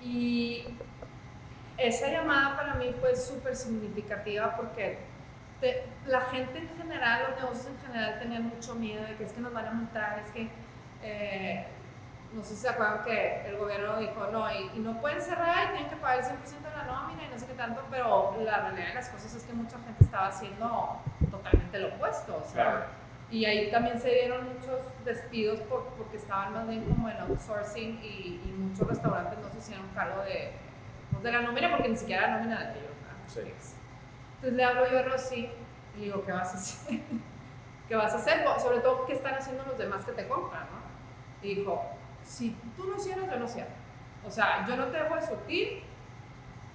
[0.00, 0.66] Y
[1.76, 4.98] esa llamada para mí fue súper significativa porque
[6.06, 9.40] la gente en general, los negocios en general tenían mucho miedo de que es que
[9.40, 10.48] nos van a montar, es que
[11.02, 11.66] eh,
[12.32, 15.72] no sé si se acuerdan que el gobierno dijo, no, y, no pueden cerrar y
[15.72, 16.30] tienen que pagar el 100%
[16.62, 19.44] de la nómina y no sé qué tanto, pero la realidad de las cosas es
[19.44, 22.86] que mucha gente estaba haciendo totalmente lo opuesto, o sea,
[23.30, 28.00] y ahí también se dieron muchos despidos por, porque estaban más bien como en outsourcing
[28.02, 30.52] y, y muchos restaurantes no se hicieron cargo de,
[31.10, 32.90] pues, de la nómina porque ni siquiera la nómina de ellos.
[33.26, 33.40] Sí.
[33.40, 35.50] Entonces le hablo yo a Rosy
[35.96, 37.00] y le digo, ¿qué vas a hacer?
[37.88, 38.44] ¿Qué vas a hacer?
[38.58, 40.62] Sobre todo, ¿qué están haciendo los demás que te compran?
[40.62, 41.46] ¿no?
[41.46, 41.82] Y dijo,
[42.22, 43.70] si tú no cierras, yo no cierro.
[44.26, 45.82] O sea, yo no te dejo de surtir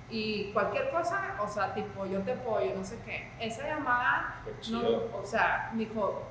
[0.09, 3.31] y cualquier cosa, o sea, tipo, yo te apoyo, no sé qué.
[3.39, 4.41] Esa llamada,
[4.71, 6.23] no, o sea, me dijo,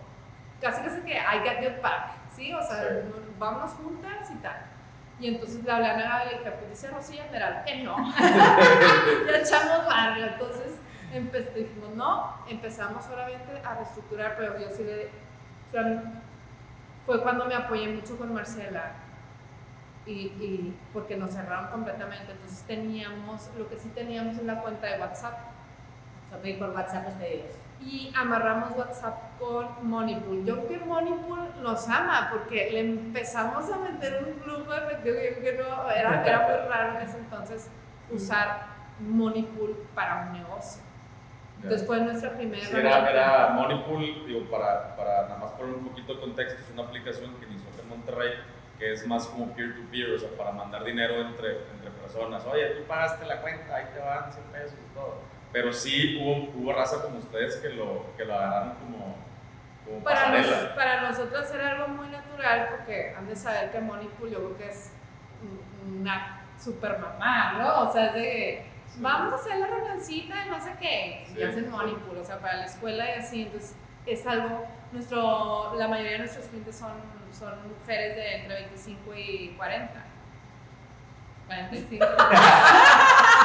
[0.64, 2.52] casi casi que I get your back, ¿sí?
[2.54, 3.02] O sea,
[3.38, 4.56] vámonos juntas y tal.
[5.20, 7.96] Y entonces le hablé a Ana y le dije, pues dice Rosilla que no.
[8.18, 10.26] ya echamos barrio.
[10.26, 15.06] Entonces dijimos, no, empezamos solamente a reestructurar, pero yo sí le.
[15.68, 16.02] O sea,
[17.06, 18.92] fue cuando me apoyé mucho con Marcela
[20.06, 22.32] y, y, porque nos cerraron completamente.
[22.32, 25.53] Entonces teníamos, lo que sí teníamos en la cuenta de WhatsApp.
[26.42, 27.52] Sea, por WhatsApp los pedidos.
[27.80, 30.44] Y amarramos WhatsApp con Moneypool.
[30.44, 35.16] Yo creo que Moneypool nos ama porque le empezamos a meter un flujo efectivo.
[35.16, 37.70] Yo creo que no, era, era muy raro en ese entonces
[38.10, 38.66] usar
[39.00, 40.82] Moneypool para un negocio.
[41.62, 42.64] Entonces fue nuestra primera.
[42.64, 46.70] Sí, era, era Moneypool, digo, para, para nada más poner un poquito de contexto, es
[46.70, 48.32] una aplicación que inició en Monterrey
[48.78, 52.44] que es más como peer-to-peer, o sea, para mandar dinero entre, entre personas.
[52.46, 55.18] Oye, tú pagaste la cuenta, ahí te van 100 pesos y todo.
[55.54, 59.16] Pero sí hubo, hubo raza como ustedes que lo, que lo agarraron como,
[59.86, 64.30] como para, nos, para nosotros era algo muy natural porque han de saber que Monipool
[64.30, 64.92] yo creo que es
[65.88, 67.88] una super mamá, ¿no?
[67.88, 71.70] O sea, es de vamos a hacer la reunioncita y no sé qué, y hacen
[71.70, 76.18] Monipool, o sea, para la escuela y así, entonces es algo, nuestro, la mayoría de
[76.18, 76.92] nuestros clientes son
[77.34, 80.04] son mujeres de entre 25 y 40.
[81.46, 82.06] 45.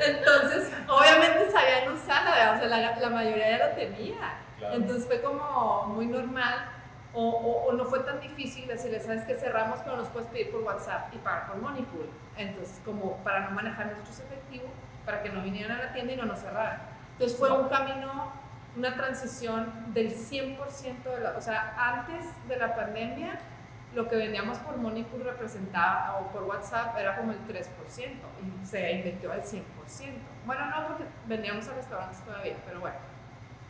[0.00, 4.38] Entonces, obviamente sabían usarla, o sea, la, la, mayoría ya lo tenía.
[4.72, 6.68] Entonces fue como muy normal
[7.12, 10.52] O, o, o no fue tan difícil decirle, sabes que cerramos, pero nos puedes pedir
[10.52, 12.08] por WhatsApp y pagar por Moneypool.
[12.36, 14.70] Entonces, como para no manejar nuestros efectivos,
[15.04, 16.82] para que no vinieran a la tienda y no nos cerraran.
[17.12, 18.32] Entonces fue un camino,
[18.76, 23.38] una transición del 100% de la, o sea, antes de la pandemia,
[23.94, 27.66] lo que vendíamos por Moneypool representaba, o por WhatsApp, era como el 3%,
[28.62, 29.62] y se invirtió al 100%.
[30.46, 32.96] Bueno, no, porque vendíamos a restaurantes todavía, pero bueno,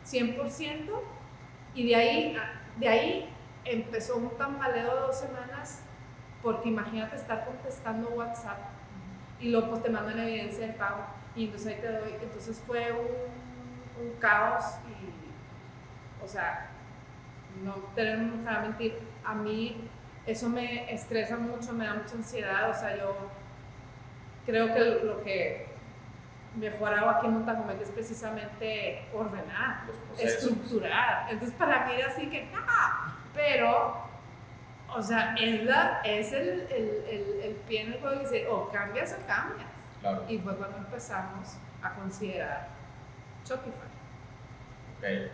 [0.05, 0.91] 100%,
[1.73, 2.37] y de ahí,
[2.77, 3.33] de ahí
[3.65, 5.83] empezó un tambaleo de dos semanas,
[6.43, 8.59] porque imagínate estar contestando WhatsApp,
[9.39, 11.03] y luego pues te mandan evidencia del pago,
[11.35, 16.69] y entonces ahí te doy, entonces fue un, un caos, y, o sea,
[17.63, 19.89] no tenemos que mentir, a mí
[20.25, 23.15] eso me estresa mucho, me da mucha ansiedad, o sea, yo
[24.45, 25.67] creo que lo que
[26.55, 29.83] mejor hago aquí en Montajumet es precisamente ordenar,
[30.17, 31.27] estructurar.
[31.31, 32.59] Entonces para mí era así que, no,
[33.33, 34.03] pero,
[34.93, 38.47] o sea, es, la, es el, el, el, el pie en el juego y dice,
[38.47, 39.69] o cambias o cambias.
[40.01, 40.25] Claro.
[40.27, 42.67] Y fue cuando empezamos a considerar
[43.45, 43.89] Shopify.
[44.97, 45.31] Ok.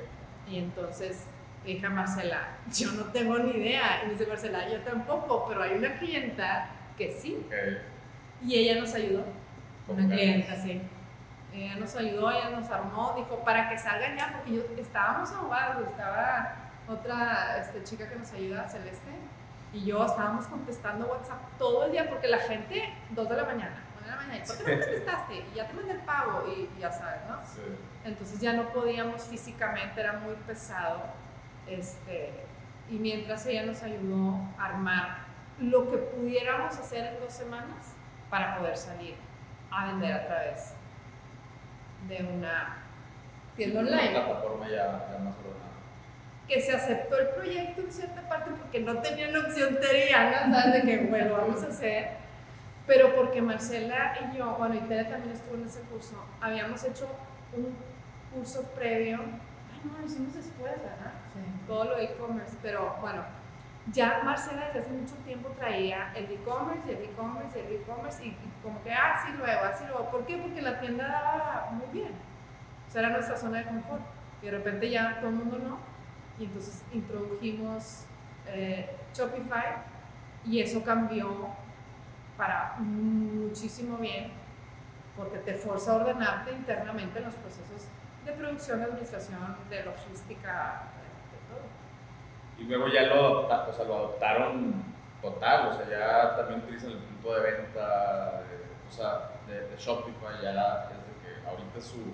[0.49, 1.25] Y entonces
[1.67, 4.03] le dije a Marcela, yo no tengo ni idea.
[4.05, 7.45] Y dice Marcela, yo tampoco, pero hay una clienta que sí.
[7.45, 7.53] Ok.
[8.45, 9.25] Y ella nos ayudó.
[9.85, 10.81] ¿Cómo Una clienta, sí.
[11.53, 15.87] Ella nos ayudó, ella nos armó, dijo, para que salgan ya, porque yo estábamos ahogados,
[15.87, 16.55] estaba
[16.87, 19.09] otra este, chica que nos ayuda, Celeste,
[19.73, 23.81] y yo estábamos contestando WhatsApp todo el día, porque la gente, dos de la mañana,
[23.97, 25.45] una de la mañana, ¿por qué no contestaste?
[25.51, 27.37] Y ya te mandé el pago, y, y ya sabes, ¿no?
[27.43, 27.61] Sí.
[28.05, 31.01] Entonces ya no podíamos físicamente, era muy pesado.
[31.69, 32.31] Este,
[32.89, 35.17] y mientras ella nos ayudó a armar
[35.59, 37.95] lo que pudiéramos hacer en dos semanas
[38.29, 39.15] para poder salir
[39.71, 40.73] a vender a través
[42.07, 42.77] de una
[43.55, 44.11] tienda Una online.
[44.11, 44.75] plataforma ya,
[45.11, 45.67] ya más ordenada.
[46.47, 50.73] Que se aceptó el proyecto en cierta parte porque no tenían la opción teriana, ¿sabes?
[50.73, 52.11] De que, bueno, vamos a hacer.
[52.85, 57.09] Pero porque Marcela y yo, bueno, y Tere también estuvo en ese curso, habíamos hecho
[57.53, 57.75] un
[58.33, 59.19] curso previo.
[59.19, 61.11] Ay, no, lo hicimos después, ¿verdad?
[61.67, 63.23] Todo lo e-commerce, pero bueno,
[63.91, 68.81] ya Marcela desde hace mucho tiempo traía el e-commerce el e-commerce el e-commerce y, como
[68.83, 70.09] que, ah, sí, luego, así luego.
[70.11, 70.37] ¿Por qué?
[70.37, 72.11] Porque la tienda daba muy bien.
[72.87, 74.01] O sea, era nuestra zona de confort.
[74.41, 75.77] Y de repente ya todo el mundo no.
[76.39, 78.05] Y entonces introdujimos
[78.47, 79.77] eh, Shopify
[80.45, 81.49] y eso cambió
[82.37, 84.31] para muchísimo bien
[85.15, 87.87] porque te forza a ordenarte internamente en los procesos
[88.23, 90.83] de producción, de administración, de logística.
[92.57, 94.83] Y luego ya lo, adopta- o sea, lo adoptaron
[95.21, 99.77] total, o sea, ya también utilizan el punto de venta, de, o sea, de, de
[99.77, 100.49] Shopify, ya
[100.91, 102.13] es de que ahorita es su,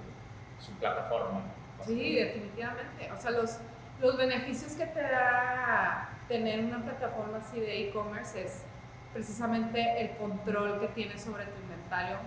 [0.59, 1.41] su plataforma.
[1.85, 3.11] Sí, definitivamente.
[3.11, 3.59] O sea, los,
[3.99, 8.65] los beneficios que te da tener una plataforma así de e-commerce es
[9.13, 12.17] precisamente el control que tienes sobre tu inventario.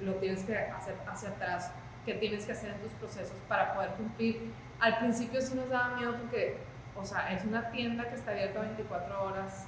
[0.00, 1.72] Lo tienes que hacer hacia atrás,
[2.04, 4.52] que tienes que hacer en tus procesos para poder cumplir.
[4.80, 6.58] Al principio sí nos daba miedo porque,
[6.96, 9.66] o sea, es una tienda que está abierta 24 horas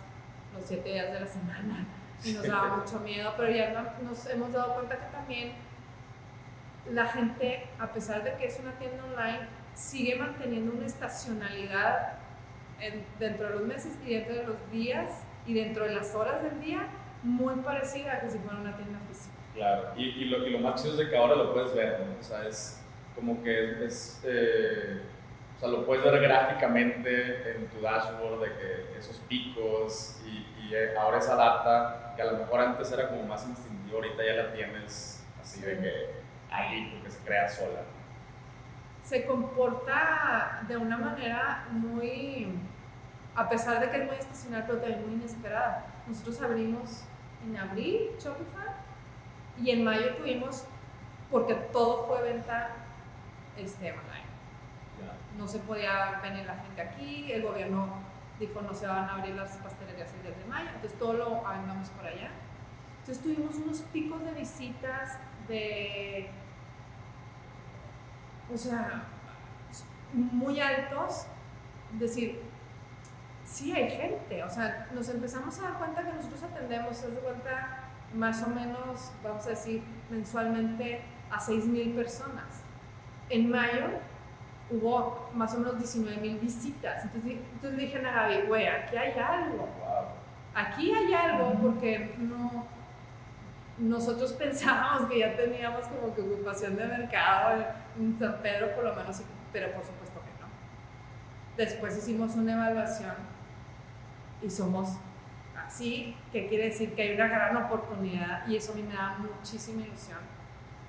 [0.54, 1.86] los 7 días de la semana
[2.24, 5.52] y nos daba mucho miedo, pero ya no- nos hemos dado cuenta que también
[6.90, 12.14] la gente, a pesar de que es una tienda online, sigue manteniendo una estacionalidad
[12.80, 15.10] en- dentro de los meses y dentro de los días
[15.46, 16.86] y dentro de las horas del día
[17.22, 19.34] muy parecida a que si fuera una tienda física.
[19.56, 21.98] Claro, y, y, lo, y lo más chido es de que ahora lo puedes ver,
[22.00, 22.20] ¿no?
[22.20, 25.00] O sea, es como que es, eh,
[25.56, 30.74] o sea, lo puedes ver gráficamente en tu dashboard de que esos picos y, y,
[30.74, 34.34] eh, ahora esa data que a lo mejor antes era como más instintivo, ahorita ya
[34.34, 36.10] la tienes así de que
[36.50, 37.80] ahí, porque se crea sola.
[39.02, 42.58] Se comporta de una manera muy,
[43.34, 45.86] a pesar de que es muy estacional, pero también muy inesperada.
[46.06, 47.04] Nosotros abrimos
[47.42, 48.85] en abril Shopify
[49.62, 50.64] y en mayo tuvimos,
[51.30, 52.70] porque todo fue venta
[53.56, 54.26] este, online.
[55.38, 58.06] No se podía venir la gente aquí, el gobierno
[58.38, 61.46] dijo no se van a abrir las pastelerías el 10 de mayo, entonces todo lo
[61.46, 62.30] aventamos por allá.
[63.00, 65.18] Entonces tuvimos unos picos de visitas
[65.48, 66.28] de,
[68.52, 69.04] o sea,
[70.12, 71.26] muy altos,
[71.94, 72.42] es decir,
[73.44, 77.18] sí hay gente, o sea, nos empezamos a dar cuenta que nosotros atendemos, se de
[77.18, 82.62] cuenta, más o menos, vamos a decir, mensualmente a 6 mil personas.
[83.28, 83.86] En mayo
[84.70, 87.04] hubo más o menos 19 mil visitas.
[87.04, 89.68] Entonces, entonces dije a Gaby, güey, aquí hay algo.
[90.54, 92.66] Aquí hay algo porque no,
[93.78, 97.64] nosotros pensábamos que ya teníamos como que ocupación de mercado
[97.98, 100.48] en San Pedro por lo menos, pero por supuesto que no.
[101.56, 103.14] Después hicimos una evaluación
[104.42, 104.96] y somos
[105.66, 109.18] así, que quiere decir que hay una gran oportunidad y eso a mí me da
[109.18, 110.18] muchísima ilusión.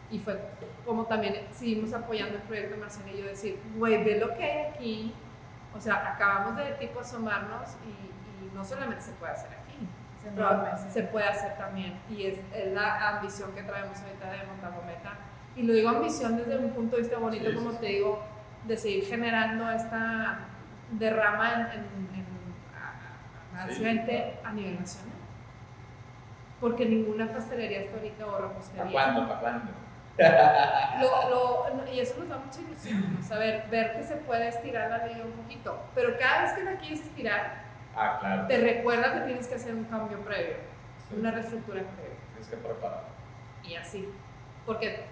[0.09, 0.39] Y fue
[0.85, 4.43] como también seguimos apoyando el proyecto de Marcela y yo decir, güey, ve lo que
[4.43, 5.13] hay aquí.
[5.75, 8.07] O sea, acabamos de tipo asomarnos y,
[8.55, 9.87] no solamente se puede hacer aquí,
[10.89, 11.99] se puede hacer también.
[12.09, 15.13] Y es, es, la ambición que traemos ahorita de Montagometa.
[15.55, 18.23] Y lo digo ambición desde un punto de vista bonito, como te digo,
[18.65, 20.39] de seguir generando esta
[20.91, 21.81] derrama en,
[22.19, 22.26] en,
[23.57, 25.17] a nivel nacional.
[26.59, 28.83] Porque ninguna pastelería está ahorita o repostería.
[28.83, 29.27] ¿Para cuándo?
[29.27, 29.71] ¿Para cuándo?
[31.29, 35.23] Lo, y eso nos da mucha ilusión, saber ver que se puede estirar la vida
[35.23, 35.79] un poquito.
[35.93, 37.63] Pero cada vez que la quieres estirar,
[37.95, 38.47] ah, claro.
[38.47, 40.55] te recuerda que tienes que hacer un cambio previo,
[41.15, 42.17] una reestructura previa.
[42.31, 43.03] Tienes que preparar.
[43.63, 44.09] Y así.
[44.65, 45.05] Porque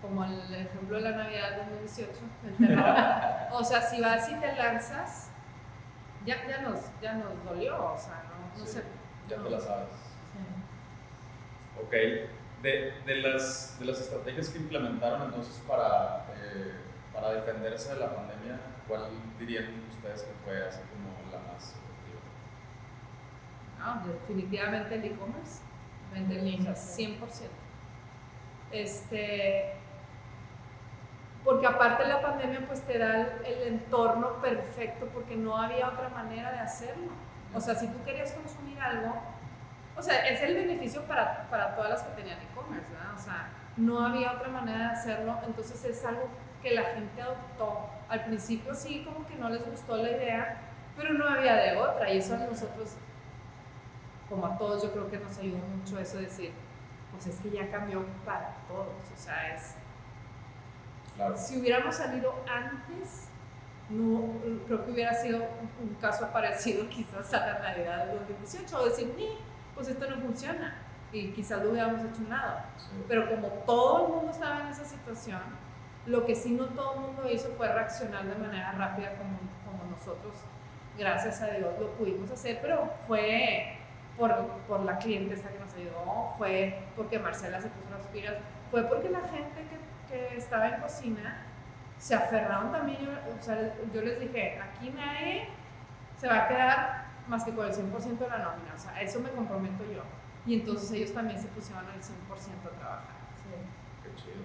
[0.00, 2.10] como el ejemplo de la Navidad del 2018,
[2.46, 2.84] el terror.
[3.52, 5.30] o sea, si vas y te lanzas,
[6.24, 8.82] ya, ya, nos, ya nos dolió, o sea, no, no sé.
[9.28, 9.88] Ya te la sabes.
[11.82, 11.92] Ok,
[12.62, 16.72] de, de, las, de las estrategias que implementaron entonces para, eh,
[17.12, 19.08] para defenderse de la pandemia, ¿cuál
[19.38, 22.20] dirían ustedes que fue así como la más efectiva?
[23.78, 25.62] No, definitivamente el e-commerce,
[26.12, 27.18] vender en 100%.
[28.70, 29.74] Este,
[31.44, 36.50] porque aparte la pandemia pues te da el, entorno perfecto porque no había otra manera
[36.52, 37.12] de hacerlo.
[37.54, 39.14] O sea, si tú querías consumir algo,
[39.96, 43.14] o sea, es el beneficio para, para todas las que tenían e-commerce, ¿verdad?
[43.14, 46.28] O sea, no había otra manera de hacerlo, entonces es algo
[46.62, 47.90] que la gente adoptó.
[48.08, 50.60] Al principio sí, como que no les gustó la idea,
[50.96, 52.96] pero no había de otra y eso a nosotros,
[54.28, 56.52] como a todos, yo creo que nos ayudó mucho eso de decir,
[57.12, 59.76] pues es que ya cambió para todos, o sea, es
[61.36, 63.28] si hubiéramos salido antes,
[63.88, 64.32] no,
[64.66, 65.38] creo que hubiera sido
[65.80, 69.38] un, caso parecido quizás a la Navidad del 2018, o decir, ni,
[69.74, 70.74] pues esto no funciona,
[71.12, 72.58] y quizás lo hubiéramos hecho un lado.
[73.08, 75.40] Pero como todo el mundo estaba en esa situación,
[76.06, 79.90] lo que sí no todo el mundo hizo fue reaccionar de manera rápida como, como
[79.90, 80.34] nosotros,
[80.98, 83.78] gracias a Dios, lo pudimos hacer, pero fue
[84.18, 84.32] por,
[84.68, 88.34] por la cliente que nos ayudó, fue porque Marcela se puso las pilas,
[88.70, 89.64] fue porque la gente
[90.14, 91.42] que estaba en cocina
[91.98, 92.98] se aferraron también.
[93.00, 95.48] Yo, o sea, yo les dije, aquí nadie
[96.16, 98.74] se va a quedar más que con el 100% de la nómina.
[98.74, 100.02] O sea, eso me comprometo yo.
[100.46, 103.14] Y entonces ellos también se pusieron al 100% a trabajar.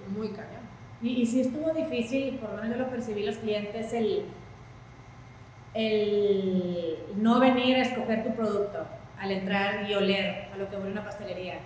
[0.07, 0.67] Muy cañón.
[1.01, 4.25] Y, y sí estuvo difícil, por lo menos yo lo percibí los clientes, el,
[5.73, 8.85] el no venir a escoger tu producto
[9.17, 11.59] al entrar y oler a lo que huele una pastelería.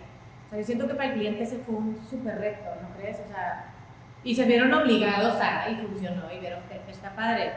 [0.47, 3.19] O sea, yo siento que para el cliente ese fue un súper reto, ¿no crees?
[3.25, 3.72] O sea,
[4.23, 7.53] y se vieron obligados a, y funcionó, y vieron que está padre.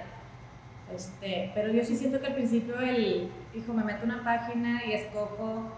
[0.95, 4.93] Este, pero yo sí siento que al principio el, hijo, me meto una página y
[4.93, 5.73] escojo,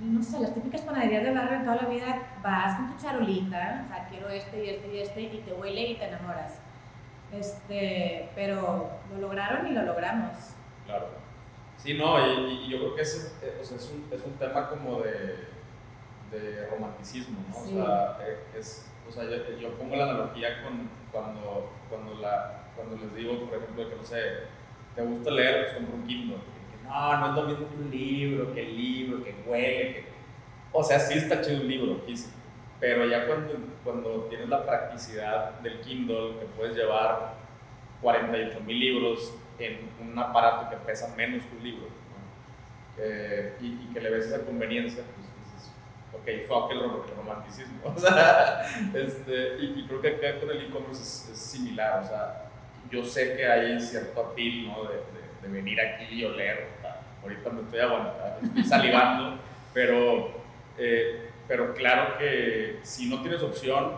[0.00, 3.84] no sé, las típicas panaderías de barrio de toda la vida, vas con tu charolita,
[3.84, 6.60] o sea, quiero este y este y este, y te huele y te enamoras.
[7.32, 10.36] Este, pero lo lograron y lo logramos.
[10.86, 11.06] Claro.
[11.76, 12.18] Sí, no,
[12.48, 15.48] y, yo creo que es, eh, es, un, es un tema como de,
[16.32, 17.58] de romanticismo, ¿no?
[17.58, 19.24] O sea, eh, es o sea,
[19.60, 24.04] yo, pongo la analogía con cuando, cuando, la, cuando les digo, por ejemplo, que no
[24.04, 24.16] sé,
[24.94, 26.36] te gusta leer, pues compro un Kindle.
[26.36, 30.04] Que no, no es lo mismo que un libro, que el libro, que huele, que...
[30.72, 32.34] O sea, sí está chido un libro físico,
[32.80, 33.54] pero ya cuando,
[33.84, 37.34] cuando tienes la practicidad del Kindle, que puedes llevar
[38.00, 41.86] 48 mil libros en un aparato que pesa menos que un libro,
[42.96, 45.02] eh, y, y, que le ves esa conveniencia,
[46.22, 46.80] ok, fuck el
[47.16, 47.80] romanticismo.
[47.84, 48.64] O sea,
[48.94, 52.02] este, y, creo que acá con el e-commerce es, similar.
[52.02, 52.44] O sea,
[52.90, 54.84] yo sé que hay cierto apil, ¿no?
[54.84, 56.68] De, de, venir aquí y oler.
[57.22, 59.38] ahorita me estoy aguantando, estoy salivando,
[59.74, 60.30] pero,
[60.78, 63.94] eh, pero claro que si no tienes opción,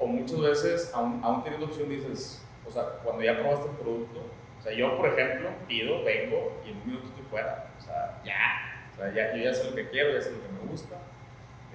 [0.00, 4.24] o, muchas veces, aún, aún, teniendo opción, dices, o sea, cuando ya probaste el producto,
[4.58, 7.68] o sea, yo, por ejemplo, pido, vengo y en un minuto estoy fuera.
[7.78, 8.88] O sea, ya.
[8.92, 11.01] O sea, ya, yo ya sé lo que quiero, ya sé lo que me gusta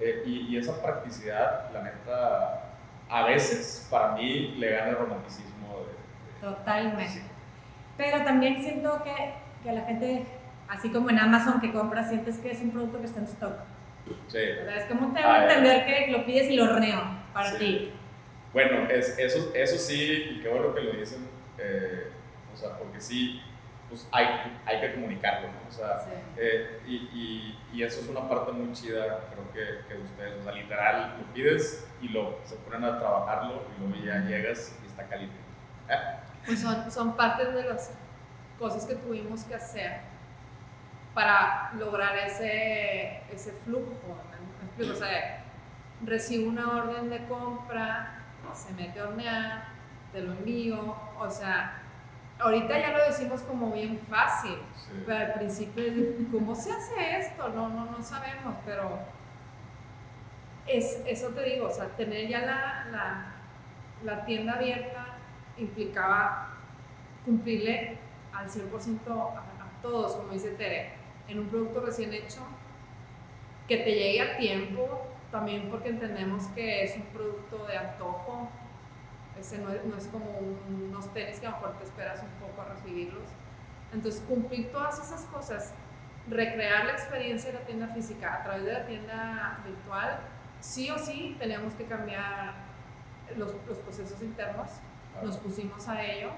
[0.00, 2.62] eh, y, esa practicidad, la neta,
[3.08, 5.84] a veces para mí le gana el romanticismo.
[6.40, 7.22] Totalmente.
[7.96, 10.24] Pero también siento que, que la gente,
[10.68, 13.54] así como en Amazon que compras, sientes que es un producto que está en stock.
[14.28, 14.38] Sí.
[14.38, 17.00] es como te va a entender que lo pides y lo horneo
[17.32, 17.92] para ti.
[18.52, 21.28] Bueno, es, eso, eso sí, y qué bueno que lo dicen,
[21.58, 22.10] eh,
[22.52, 23.42] o sea, porque sí,
[23.88, 24.26] pues hay,
[24.66, 25.68] hay que comunicarlo, ¿no?
[25.68, 26.04] O sea,
[26.36, 30.44] eh, y, y, y, eso es una parte muy chida, creo que, que ustedes, o
[30.44, 34.86] sea, literal, lo pides y lo, se ponen a trabajarlo y luego ya llegas y
[34.86, 35.36] está caliente.
[36.46, 37.90] Pues son, son partes de los
[38.58, 40.00] cosas que tuvimos que hacer
[41.12, 44.16] para lograr ese, ese flujo.
[44.60, 44.92] ¿me explico?
[44.94, 45.44] O sea,
[46.04, 48.24] recibo una orden de compra,
[48.54, 49.64] se mete a hornear,
[50.12, 51.82] te lo envío, o sea,
[52.40, 55.02] ahorita ya lo decimos como bien fácil, Sí.
[55.06, 55.84] pero al principio,
[56.32, 57.48] ¿cómo se hace esto?
[57.50, 58.98] No, no, no sabemos, pero
[60.66, 63.34] es, eso te digo, o sea, tener ya la, la,
[64.04, 65.18] la tienda abierta
[65.56, 66.50] implicaba
[67.24, 67.98] cumplirle
[68.32, 70.92] al 100% a, a todos, como dice Tere,
[71.26, 72.40] en un producto recién hecho,
[73.66, 78.48] que te llegue a tiempo, también porque entendemos que es un producto de antojo,
[79.40, 82.22] ese no es, no es como un- unos tenis que a lo mejor te esperas
[82.22, 83.28] un poco a recibirlos.
[83.92, 85.72] Entonces, cumplir todas esas cosas,
[86.28, 90.18] recrear la experiencia de la tienda física a través de la tienda virtual,
[90.60, 92.54] sí o sí tenemos que cambiar
[93.36, 94.68] los, los procesos internos,
[95.22, 96.30] nos pusimos a ello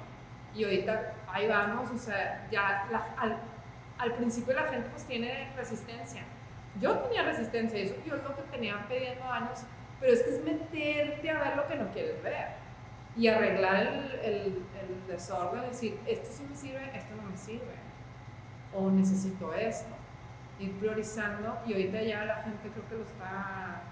[0.54, 3.36] y ahorita ahí vamos, o sea, ya la- al,
[3.98, 6.22] al principio la gente pues tiene resistencia.
[6.80, 9.60] Yo tenía resistencia eso yo es lo que tenía pidiendo años,
[9.98, 12.59] pero es que es meterte a ver lo que no quieres ver
[13.16, 17.74] y arreglar el, el, el desorden, decir, esto sí me sirve, esto no me sirve,
[18.72, 19.94] o necesito esto,
[20.58, 23.82] ir priorizando y ahorita ya la gente creo que lo está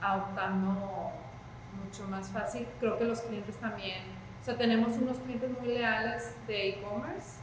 [0.00, 1.12] adoptando
[1.84, 4.02] mucho más fácil, creo que los clientes también,
[4.40, 7.40] o sea, tenemos unos clientes muy leales de e-commerce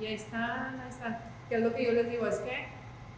[0.00, 2.68] y ahí están, ahí están, que es lo que yo les digo, es que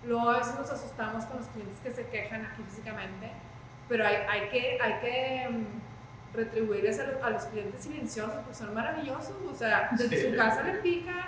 [0.05, 3.31] luego a veces nos asustamos con los clientes que se quejan aquí físicamente,
[3.89, 5.90] pero hay, hay que, hay que mm,
[6.35, 10.31] retribuirles a, los- a los clientes silenciosos, porque son maravillosos, o sea, desde Sí.
[10.31, 11.25] su casa le pican,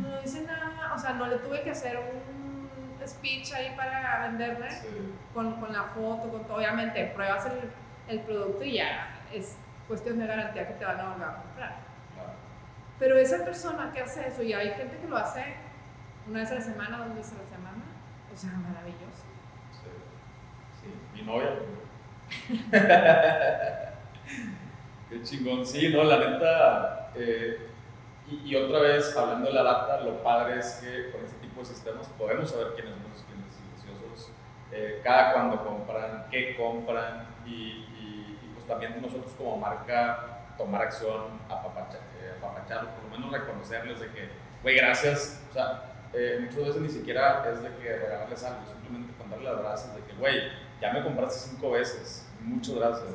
[0.00, 2.68] no dicen nada, o sea, no le tuve que hacer un
[3.06, 4.86] speech ahí para venderle Sí.
[5.34, 7.70] con, con la foto, con todo, obviamente pruebas el,
[8.08, 11.76] el producto y ya es cuestión de garantía que te van a volver a comprar.
[12.98, 15.44] Pero esa persona que hace eso, y hay gente que lo hace
[16.26, 17.84] una vez a la semana, dos veces a la semana,
[18.32, 19.26] o sea, maravilloso.
[19.70, 19.90] Sí,
[20.82, 21.50] sí, mi novia.
[25.08, 27.10] Qué chingón, sí, no, la neta.
[27.14, 27.58] eh,
[28.28, 31.60] y, y otra vez, hablando de la data, lo padre es que con este tipo
[31.60, 34.32] de sistemas podemos saber quiénes son los clientes silenciosos,
[34.72, 40.82] eh, cada cuando compran, qué compran y, y- y, pues también nosotros como marca tomar
[40.82, 44.28] acción, eh, apapacharlos, por lo menos reconocerles de que,
[44.62, 45.40] güey, gracias.
[45.50, 49.58] O sea, eh, muchas veces ni siquiera es de que regalarles algo, simplemente contarles las
[49.62, 50.40] gracias de que, güey,
[50.80, 53.10] ya me compraste cinco veces, muchas gracias.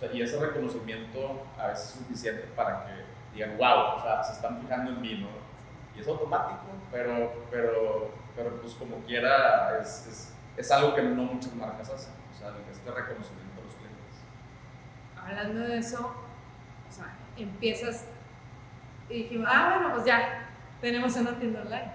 [0.00, 2.92] Y ese reconocimiento a veces es suficiente para que
[3.34, 5.28] digan, wow, o sea, se están fijando en mí, ¿no?
[5.96, 6.60] Y es automático,
[6.92, 12.12] pero, pero, pero pues como quiera, es, es, es algo que no muchas marcas hacen,
[12.32, 14.22] o sea, este reconocimiento a los clientes.
[15.16, 16.14] Hablando de eso,
[17.36, 18.06] empiezas
[19.08, 20.48] y dijimos, ah, bueno, pues ya,
[20.80, 21.92] tenemos una tienda online.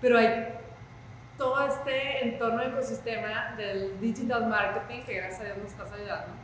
[0.00, 0.54] Pero hay
[1.36, 6.39] todo este entorno ecosistema del digital marketing que gracias a Dios nos estás ayudando.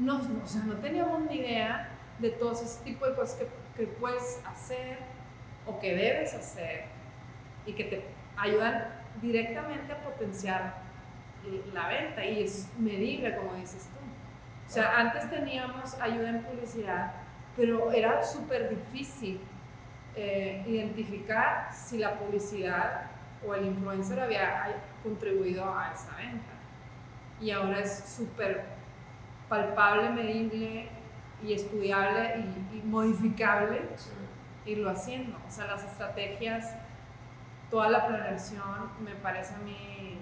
[0.00, 3.46] No, no, o sea, no teníamos ni idea de todo ese tipo de cosas que,
[3.76, 4.98] que puedes hacer
[5.66, 6.84] o que debes hacer
[7.66, 8.04] y que te
[8.36, 8.86] ayudan
[9.20, 10.74] directamente a potenciar
[11.72, 14.00] la venta y es medible, como dices tú.
[14.66, 17.12] O sea, antes teníamos ayuda en publicidad,
[17.56, 19.40] pero era súper difícil
[20.14, 23.10] eh, identificar si la publicidad
[23.46, 26.52] o el influencer había contribuido a esa venta.
[27.40, 28.79] Y ahora es súper
[29.50, 30.88] palpable, medible
[31.44, 34.10] y estudiable y, y modificable Sí.
[34.64, 35.36] irlo haciendo.
[35.46, 36.74] O sea, las estrategias,
[37.70, 38.62] toda la planeación
[39.04, 40.18] me parece a mí,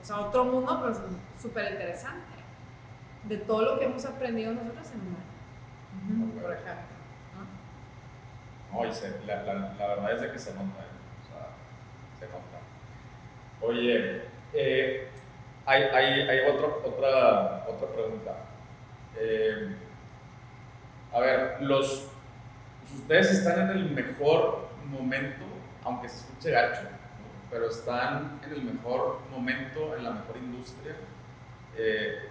[0.00, 0.94] o sea, otro mundo, pero
[1.40, 2.26] súper interesante.
[3.24, 6.96] De todo lo que hemos aprendido nosotros en un año, por ejemplo.
[8.72, 8.80] ¿no?
[8.82, 10.96] No, y se- la, la, la verdad es de que se nota, ¿eh?
[11.22, 11.48] o sea,
[12.18, 12.60] se nota.
[13.60, 14.22] Oye,
[14.54, 15.10] eh,
[15.70, 18.36] hay, hay, hay otra, otra, otra pregunta.
[19.16, 19.74] Eh,
[21.12, 22.08] a ver, los,
[22.94, 25.44] ustedes están en el mejor momento,
[25.84, 26.88] aunque se escuche gacho, ¿no?
[27.50, 30.94] pero están en el mejor momento, en la mejor industria,
[31.76, 32.28] eh,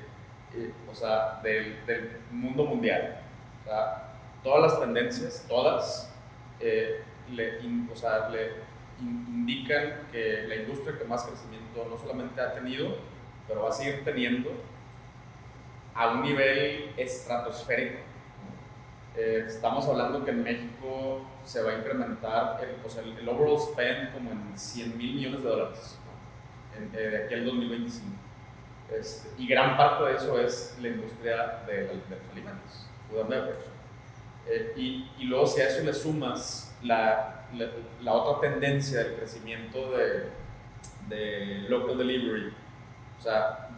[0.56, 3.20] eh, o sea, del, del mundo mundial.
[3.62, 4.14] O sea,
[4.44, 6.14] todas las tendencias, todas,
[6.60, 8.52] eh, le, in- o sea, le
[9.00, 12.96] in- indican que la industria que más crecimiento no solamente ha tenido,
[13.50, 14.52] pero va a seguir teniendo
[15.93, 18.00] a un nivel estratosférico.
[19.18, 23.60] Eh, estamos hablando que en México se va a incrementar el, sea, el, el overall
[23.60, 26.00] spend como en 100 mil millones de dólares.
[26.78, 28.06] En- eh, de aquí al 2025.
[28.97, 33.30] Este, y gran parte de eso es la industria de, de los alimentos, food and
[33.30, 33.66] beverage.
[34.47, 39.91] Eh, y, y luego si a eso le sumas la, la, otra tendencia del crecimiento
[39.97, 40.30] de,
[41.08, 42.52] de local delivery,
[43.20, 43.70] o sea,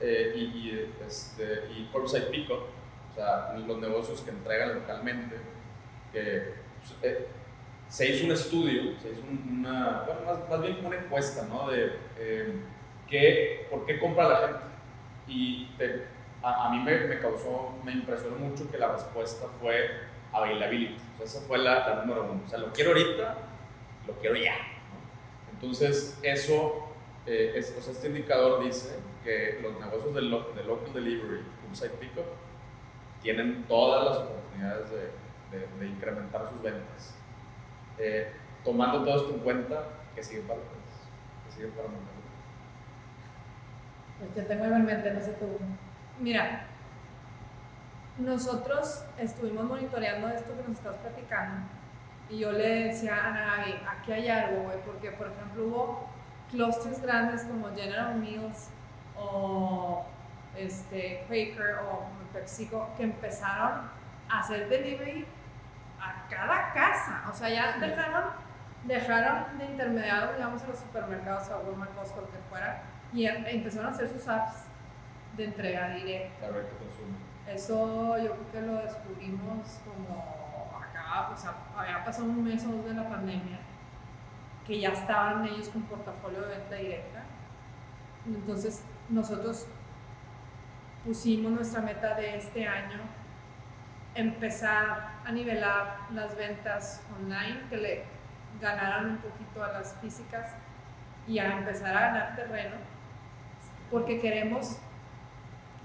[0.00, 5.36] eh, y, y, este, y curbside o sea, los negocios que entregan localmente,
[6.12, 7.26] que pues, eh,
[7.88, 11.68] se hizo un estudio, se hizo una, bueno, más, más, bien una encuesta, ¿no?
[11.68, 12.60] De eh,
[13.08, 14.60] qué, por qué compra la gente.
[15.26, 15.68] Y
[16.42, 19.90] a, a, mí me, me, causó, me impresionó mucho que la respuesta fue
[20.32, 20.96] availability.
[21.14, 22.42] O sea, esa fue la, la número uno.
[22.44, 23.36] O sea, lo quiero ahorita,
[24.06, 24.54] lo quiero ya.
[24.54, 25.52] ¿no?
[25.54, 26.87] Entonces, eso,
[27.28, 31.44] eh, es, o sea, este indicador dice que los negocios de, lo, de local delivery,
[31.72, 32.24] site pickup,
[33.20, 35.10] tienen todas las oportunidades de,
[35.58, 37.14] de, de incrementar sus ventas.
[37.98, 38.32] Eh,
[38.64, 42.08] tomando todo esto en cuenta, que sigue para que sigue para mantener.
[44.18, 45.46] Pues yo tengo en mente, no sé tú.
[46.18, 46.66] Mira,
[48.16, 51.66] nosotros estuvimos monitoreando esto que nos estás platicando
[52.30, 56.17] y yo le decía a Ana Gaby, aquí hay algo, güey, porque por ejemplo hubo
[56.50, 58.70] clusters grandes como General Mills
[59.16, 60.06] o
[60.56, 63.90] este, Quaker o PepsiCo que empezaron
[64.28, 65.26] a hacer delivery
[66.00, 67.24] a cada casa.
[67.30, 68.24] O sea, ya dejaron,
[68.84, 72.82] dejaron de intermediar, digamos, a los supermercados, a Walmart, Costco, lo que fuera,
[73.12, 74.64] y em, empezaron a hacer sus apps
[75.36, 76.46] de entrega directa.
[77.46, 82.72] Eso yo creo que lo descubrimos como acá, o sea, había pasado un mes o
[82.72, 83.58] dos de la pandemia,
[84.68, 87.24] que ya estaban ellos con portafolio de venta directa.
[88.26, 89.66] Entonces, nosotros
[91.06, 93.00] pusimos nuestra meta de este año
[94.14, 98.04] empezar a nivelar las ventas online, que le
[98.60, 100.54] ganaran un poquito a las físicas
[101.26, 102.76] y a empezar a ganar terreno,
[103.90, 104.78] porque queremos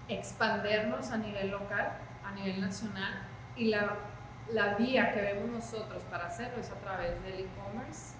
[0.09, 1.93] expandernos a nivel local,
[2.25, 3.21] a nivel nacional,
[3.55, 3.95] y la,
[4.51, 8.15] la vía que vemos nosotros para hacerlo es a través del e-commerce,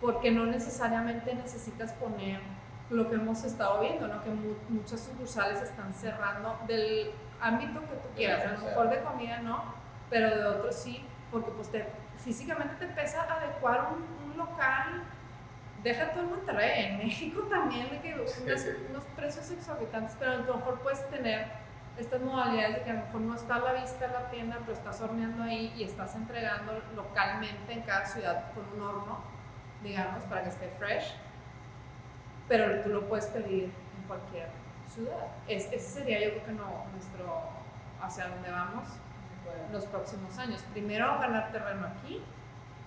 [0.00, 2.40] porque no necesariamente necesitas poner
[2.90, 4.22] lo que hemos estado viendo, ¿no?
[4.22, 9.00] que mu muchas sucursales están cerrando del ámbito que tú quieras, a lo mejor de
[9.02, 9.62] comida no,
[10.08, 11.86] pero de otros sí, porque pues te,
[12.16, 15.02] físicamente te pesa adecuar un, un local,
[15.82, 18.40] deja todo en Monterrey, en México también hay que unos,
[18.90, 21.46] unos precios exorbitantes, pero a lo mejor puedes tener
[21.98, 24.72] estas modalidades de que a lo mejor no está a la vista la tienda, pero
[24.72, 29.18] estás horneando ahí y estás entregando localmente en cada ciudad con un horno,
[29.82, 31.14] digamos, para que esté fresh,
[32.48, 34.48] pero tú lo puedes pedir en cualquier
[34.86, 35.28] ciudad.
[35.46, 37.50] Es, ese sería yo creo que no, nuestro,
[38.00, 38.88] hacia dónde vamos
[39.72, 40.62] los próximos años.
[40.72, 42.22] Primero ganar terreno aquí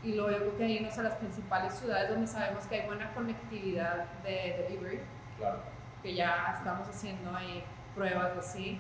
[0.04, 3.14] y luego yo creo que irnos a las principales ciudades donde sabemos que hay buena
[3.14, 5.02] conectividad de delivery,
[5.38, 5.60] claro.
[6.02, 7.64] que ya estamos haciendo ahí
[7.96, 8.80] pruebas así,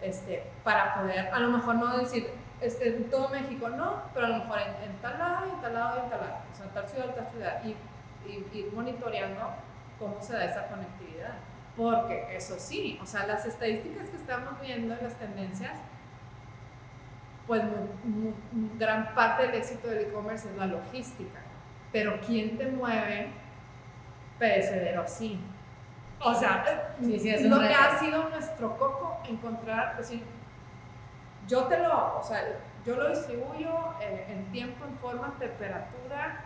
[0.00, 2.30] este, para poder, a lo mejor no decir
[2.60, 5.74] este, en todo México, no, pero a lo mejor en, en tal lado, en tal
[5.74, 7.76] lado y en tal lado, o sea, en tal ciudad, en tal ciudad, y,
[8.28, 9.40] y ir monitoreando
[9.98, 11.34] cómo se da esa conectividad.
[11.76, 15.78] Porque eso sí, o sea, las estadísticas que estamos viendo en las tendencias,
[17.46, 17.62] pues
[18.78, 21.40] gran parte del éxito del e-commerce es la logística.
[21.92, 23.30] Pero ¿quién te mueve
[24.38, 25.40] perecedero así?
[26.20, 30.22] O sea, sí, sí, es lo que ha sido nuestro coco encontrar, decir,
[31.46, 32.42] yo te lo, o sea,
[32.84, 33.70] yo lo distribuyo
[34.00, 36.44] eh, en tiempo, en forma, temperatura.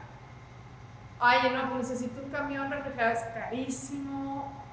[1.20, 4.64] Ay, no, pues necesito un camión refrigerado, es carísimo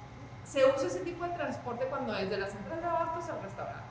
[0.44, 3.84] se usa ese tipo de transporte cuando es de la central de abastos al restaurante.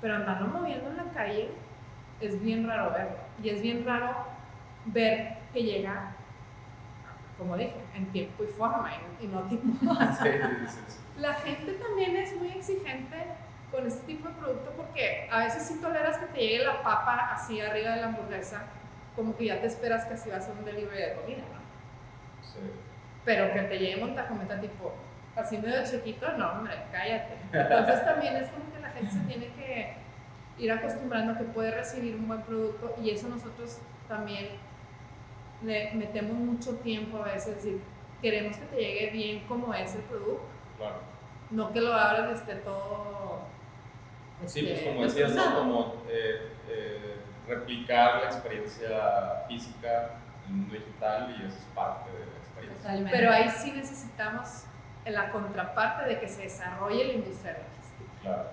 [0.00, 1.50] Pero andarlo moviendo en la calle
[2.20, 3.18] es bien raro verlo.
[3.42, 4.24] Y es bien raro
[4.86, 6.12] ver que llega,
[7.36, 8.90] como dije, en tiempo y forma
[9.20, 9.66] y, no tipo.
[11.18, 13.24] La gente también es muy exigente
[13.70, 17.30] con este tipo de producto porque a veces sí toleras que te llegue la papa
[17.32, 18.64] así arriba de la hamburguesa,
[19.14, 22.42] como que ya te esperas que así va a ser un delivery de comida, ¿no?
[22.42, 22.60] Sí.
[23.24, 24.94] Pero que te llegue montajometa tipo
[25.34, 27.36] así medio chiquito, no, hombre, cállate.
[27.52, 29.96] Entonces también es como que la gente se tiene que
[30.58, 34.48] ir acostumbrando a que puede recibir un buen producto y eso nosotros también
[35.62, 37.80] le metemos mucho tiempo a veces, decir,
[38.22, 40.46] queremos que te llegue bien como es el producto.
[40.78, 40.96] Claro.
[41.50, 43.40] No que lo abras y esté todo...
[44.44, 45.54] Sí, pues este, como decías, ¿no?
[45.54, 47.16] como eh, eh,
[47.48, 52.82] replicar la experiencia física en el mundo digital y eso es parte de la experiencia.
[52.82, 53.18] Totalmente.
[53.18, 54.64] Pero ahí sí necesitamos
[55.06, 58.20] la contraparte de que se desarrolle la industria logística.
[58.22, 58.48] Claro.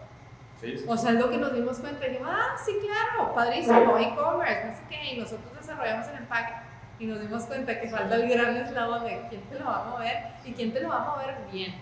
[0.61, 3.33] Sí, sí, o sea, es lo que nos dimos cuenta y dijimos, ah, sí, claro,
[3.33, 6.53] padrísimo, e-commerce, no sé qué, y nosotros desarrollamos el empaque
[6.99, 9.89] y nos dimos cuenta que falta el gran eslabón de quién te lo va a
[9.89, 11.75] mover y quién te lo va a mover bien.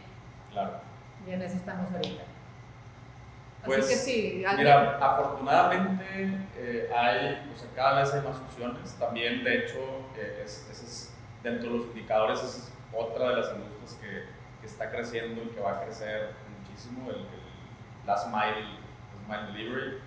[0.52, 0.80] Claro.
[1.28, 2.24] Y en eso estamos ahorita.
[3.66, 6.04] Pues, Así que sí, alguien- Mira, afortunadamente
[6.58, 8.94] eh, hay, o sea, cada vez hay más opciones.
[9.00, 9.78] También, de hecho,
[10.18, 14.24] eh, es, es, dentro de los indicadores, esa es otra de las industrias que,
[14.62, 17.10] que está creciendo y que va a crecer muchísimo.
[17.10, 18.66] El, el last mile,
[19.28, 19.98] last mile delivery.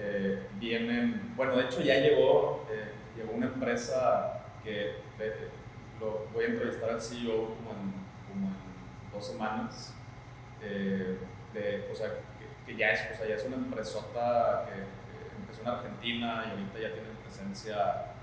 [0.00, 5.48] Eh, vienen, bueno, de hecho ya llegó, eh, llegó una empresa que de-
[5.98, 7.92] lo, voy a entrevistar al CEO como en,
[8.28, 9.94] como en dos semanas.
[11.52, 15.36] De, o sea, que, que ya es, o sea, ya es una empresota que, que
[15.40, 18.14] empezó en Argentina y ahorita ya tiene presencia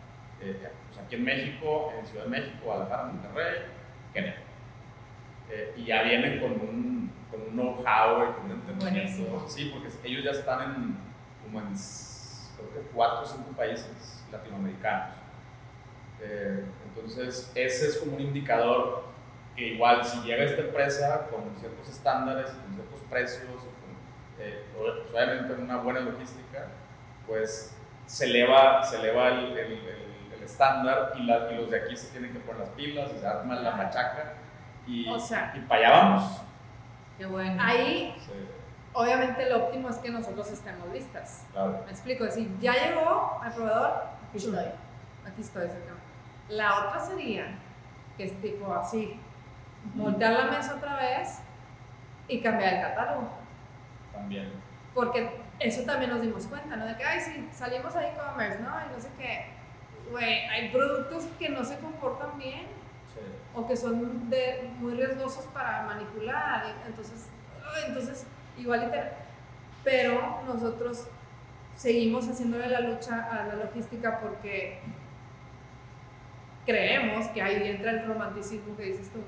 [0.41, 3.61] eh, pues aquí en México, en Ciudad de México, Guadalajara, Monterrey,
[4.13, 4.36] Kenia.
[5.49, 8.86] Eh, y ya vienen con un, con un know-how y con un entendimiento.
[8.86, 9.47] Buenísimo.
[9.47, 10.97] Sí, porque ellos ya están en
[11.43, 11.73] como en
[12.55, 15.15] creo que cuatro o cinco países latinoamericanos.
[16.21, 19.05] Eh, entonces, ese es como un indicador
[19.56, 25.14] que igual si llega esta empresa con ciertos estándares, con ciertos precios, con, eh, pues,
[25.14, 26.68] obviamente en una buena logística,
[27.26, 27.76] pues
[28.06, 31.95] se eleva, se eleva el, el- el- el estándar y, la- y los de aquí
[31.95, 34.34] se tienen que poner las pilas y se arma la machaca
[34.86, 36.41] y, O sea, y para allá vamos.
[37.18, 37.64] Qué bueno.
[37.64, 38.32] ahí Sí,
[38.93, 41.45] obviamente lo óptimo es que nosotros estemos listas.
[41.53, 41.82] claro.
[41.86, 44.56] Me explico, es decir, ya llegó al proveedor, Aquí estoy.
[45.26, 45.93] aquí estoy cerca.
[46.49, 47.58] La otra sería,
[48.18, 49.20] que es tipo así,
[49.94, 51.40] voltear la mesa otra vez
[52.28, 53.30] y cambiar el catálogo.
[54.12, 54.52] También.
[54.94, 55.30] Porque
[55.60, 56.86] eso también nos dimos cuenta, ¿no?
[56.86, 58.70] De que, ay, sí, salimos a e-commerce, ¿no?
[58.70, 59.46] Y no sé qué.
[60.10, 63.22] Güey, hay productos que no se comportan bien Sí.
[63.54, 66.66] o que son de, muy riesgosos para manipular.
[66.86, 67.30] Entonces,
[67.88, 68.28] entonces
[68.58, 68.92] igual
[69.84, 71.08] Pero nosotros
[71.76, 74.80] seguimos haciéndole la lucha a la logística porque
[76.66, 79.20] creemos que ahí entra el romanticismo que dices tú,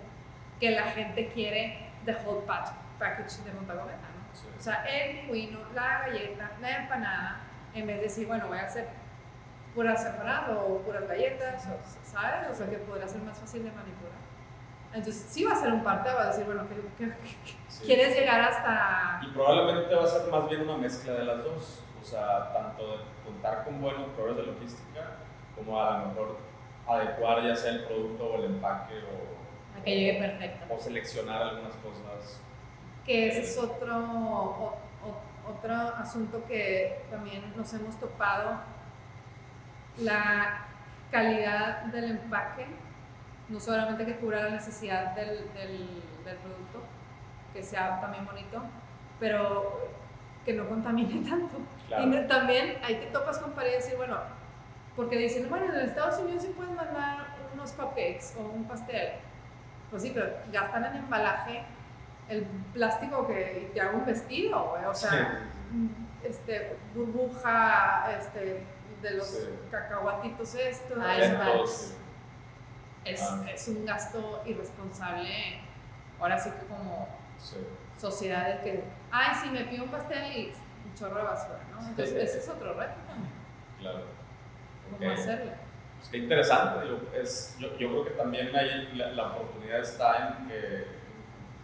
[0.60, 4.36] que la gente quiere the whole pack- package de Montagometa, ¿no?
[4.36, 4.48] Sí.
[4.58, 7.38] O sea, el pingüino, la galleta, la empanada,
[7.74, 8.88] en vez de decir, bueno, voy a hacer
[9.76, 12.50] puras separado o puras galletas, o, ¿sabes?
[12.52, 14.18] O sea, que podrá ser más fácil de manipular.
[14.94, 17.86] Entonces, sí va a ser un parte, va a decir, bueno, ¿qué, qué- qué- Sí.
[17.86, 19.20] quieres llegar hasta...?
[19.22, 21.84] Y probablemente va a ser más bien una mezcla de las dos.
[22.02, 25.02] O sea, tanto de contar con buenos proveedores de logística,
[25.56, 26.38] como a lo mejor
[26.88, 29.37] adecuar ya sea el producto o el empaque o,
[29.80, 30.74] A que llegue perfecto.
[30.74, 32.42] o seleccionar algunas cosas.
[33.06, 38.60] Que ese es otro, o- o- otro asunto que también nos hemos topado,
[40.00, 40.66] la
[41.12, 42.66] calidad del empaque,
[43.50, 45.88] no solamente que cubra la necesidad del, del,
[46.26, 46.82] del producto,
[47.54, 48.62] que sea también bonito,
[49.20, 49.88] pero
[50.46, 51.58] que no contamine tanto.
[51.88, 52.04] Claro.
[52.14, 54.18] Y también ahí te topas con pared y decir, bueno,
[54.96, 59.14] porque dicen, bueno, en Estados Unidos sí puedes mandar unos cupcakes o un pastel.
[59.90, 61.64] Pues sí, pero gastan en embalaje
[62.30, 64.74] el plástico que te haga un vestido.
[64.88, 65.46] O sea,
[66.24, 68.64] este, burbuja, este,
[69.02, 69.50] de los Sí.
[69.72, 70.98] cacahuatitos estos.
[70.98, 71.98] O es
[73.06, 73.46] es, Ah.
[73.54, 75.62] es un gasto irresponsable.
[76.20, 77.08] Ahora sí que como
[77.38, 77.56] Sí.
[77.98, 80.54] sociedad de que, ay, sí, me pido un pastel y
[80.86, 81.80] un chorro de basura, ¿no?
[81.88, 82.20] Entonces, Sí.
[82.20, 83.32] ese es otro reto también,
[83.80, 84.00] Claro.
[84.92, 85.18] cómo Ok.
[85.18, 85.54] hacerle.
[85.98, 86.86] Pues qué interesante.
[86.86, 90.88] digo, es, yo, yo creo que también ahí la, la oportunidad está en que,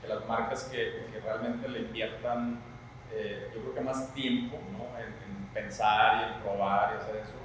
[0.01, 2.59] que las marcas que, que realmente le inviertan,
[3.11, 4.97] eh, yo creo que más tiempo ¿no?
[4.99, 7.35] en, en pensar y en probar y hacer eso,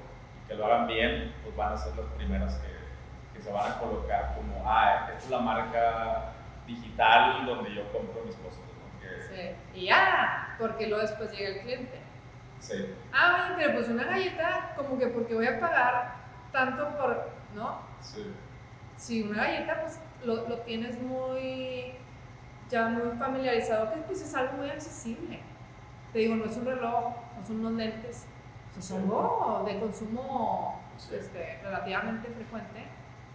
[0.45, 2.69] y que lo hagan bien, pues van a ser las primeras que,
[3.37, 6.33] que se van a colocar como, ah, esta es la marca
[6.67, 8.61] digital donde yo compro mis cosas.
[8.61, 9.01] ¿no?
[9.01, 9.55] Que- Sí.
[9.81, 12.01] Y ya, porque luego después llega el cliente.
[12.61, 16.18] sí, Ah, bueno, pero pues una galleta, como que porque voy a pagar
[16.53, 17.81] tanto por, ¿no?
[18.01, 18.33] sí,
[18.97, 21.93] Si una galleta, pues lo, lo tienes muy,
[22.69, 25.41] ya muy familiarizado, que pues es algo muy accesible.
[26.13, 28.27] Te digo, no es un reloj, no son unos lentes,
[28.79, 31.15] es algo de consumo Sí.
[31.15, 32.83] este, relativamente frecuente,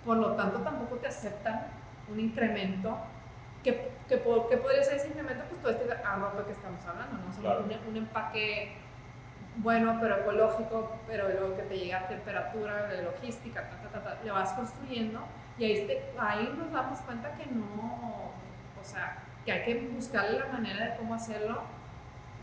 [0.04, 1.68] por lo tanto tampoco te aceptan
[2.12, 2.98] un incremento.
[3.64, 4.18] que que
[4.50, 5.46] qué podría ser ese incremento?
[5.50, 7.30] Pues todo este arrope que estamos hablando, ¿no?
[7.30, 7.64] O sea, Claro.
[7.64, 8.76] un, un empaque
[9.58, 14.04] bueno, pero ecológico, pero luego que te llega a temperatura, de logística, ta, ta, ta,
[14.16, 15.20] ta, le vas construyendo
[15.58, 18.32] y ahí, te- ahí nos damos cuenta que no,
[18.80, 21.62] o sea, que hay que buscarle la manera de cómo hacerlo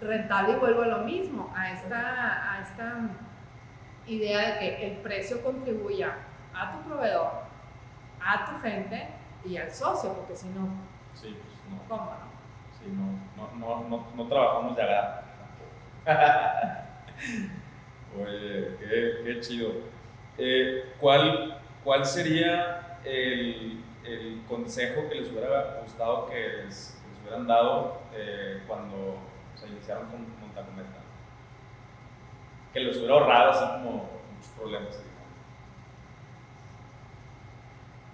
[0.00, 2.94] rentable y vuelvo a lo mismo, a esta, a esta
[4.06, 6.14] idea de que el precio contribuya
[6.54, 7.30] a tu proveedor,
[8.24, 9.08] a tu gente
[9.44, 10.68] y al socio, porque si no,
[11.14, 11.88] sí, pues no.
[11.88, 12.30] ¿cómo no?
[12.78, 12.86] Sí,
[13.36, 15.22] no, no, no, no, no trabajamos de agrado.
[18.18, 19.72] Oye, qué, qué chido.
[20.38, 27.20] Eh, ¿cuál, ¿Cuál sería el, el consejo que les hubiera gustado que les, que les
[27.22, 29.18] hubieran dado eh, cuando
[29.54, 30.98] se iniciaron con, con Santa Cometa?
[32.72, 35.02] Que les hubiera ahorrado así como muchos problemas.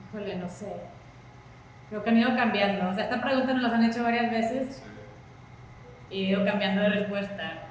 [0.09, 0.73] Híjole, no sé.
[1.89, 2.89] Creo que han ido cambiando.
[2.89, 4.83] O sea, esta pregunta nos la han hecho varias veces
[6.11, 7.66] y he ido cambiando de respuesta.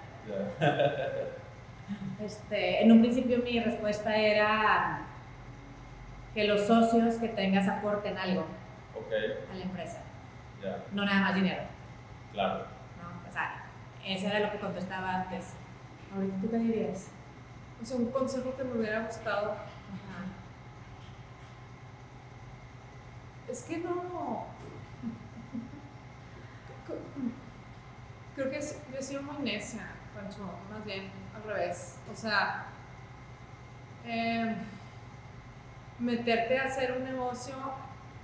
[2.20, 5.02] Este, en un principio mi respuesta era
[6.34, 8.46] que los socios que tengas aporten algo
[9.52, 10.02] a la empresa,
[10.94, 11.64] no nada más dinero.
[12.34, 12.66] claro.
[13.02, 13.30] ¿no?
[13.30, 13.66] O sea,
[14.06, 15.54] eso era lo que contestaba antes.
[16.16, 17.12] Ahorita, ¿tú qué dirías?
[17.82, 19.52] O sea, un consejo que me hubiera gustado.
[19.52, 20.26] Ajá.
[23.50, 24.46] Es que no.
[28.36, 30.40] Creo que es- yo he sido muy necia, Pancho,
[30.72, 31.98] más bien al revés.
[32.12, 32.66] O sea,
[34.06, 34.56] eh,
[36.00, 37.56] meterte a hacer un negocio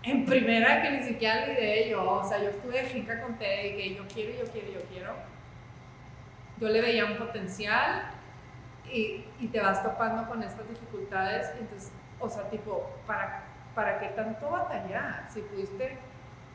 [0.04, 2.04] en primera que ni siquiera la ideé yo.
[2.12, 5.14] O sea, yo estuve finca con Ted y que yo quiero, yo quiero, yo quiero.
[6.60, 8.04] Yo le veía un potencial
[8.92, 11.52] y, y te vas topando con estas dificultades.
[11.60, 13.44] Entonces, o sea, tipo, ¿para,
[13.76, 15.26] ¿para qué tanto batallar?
[15.30, 15.98] Si pudiste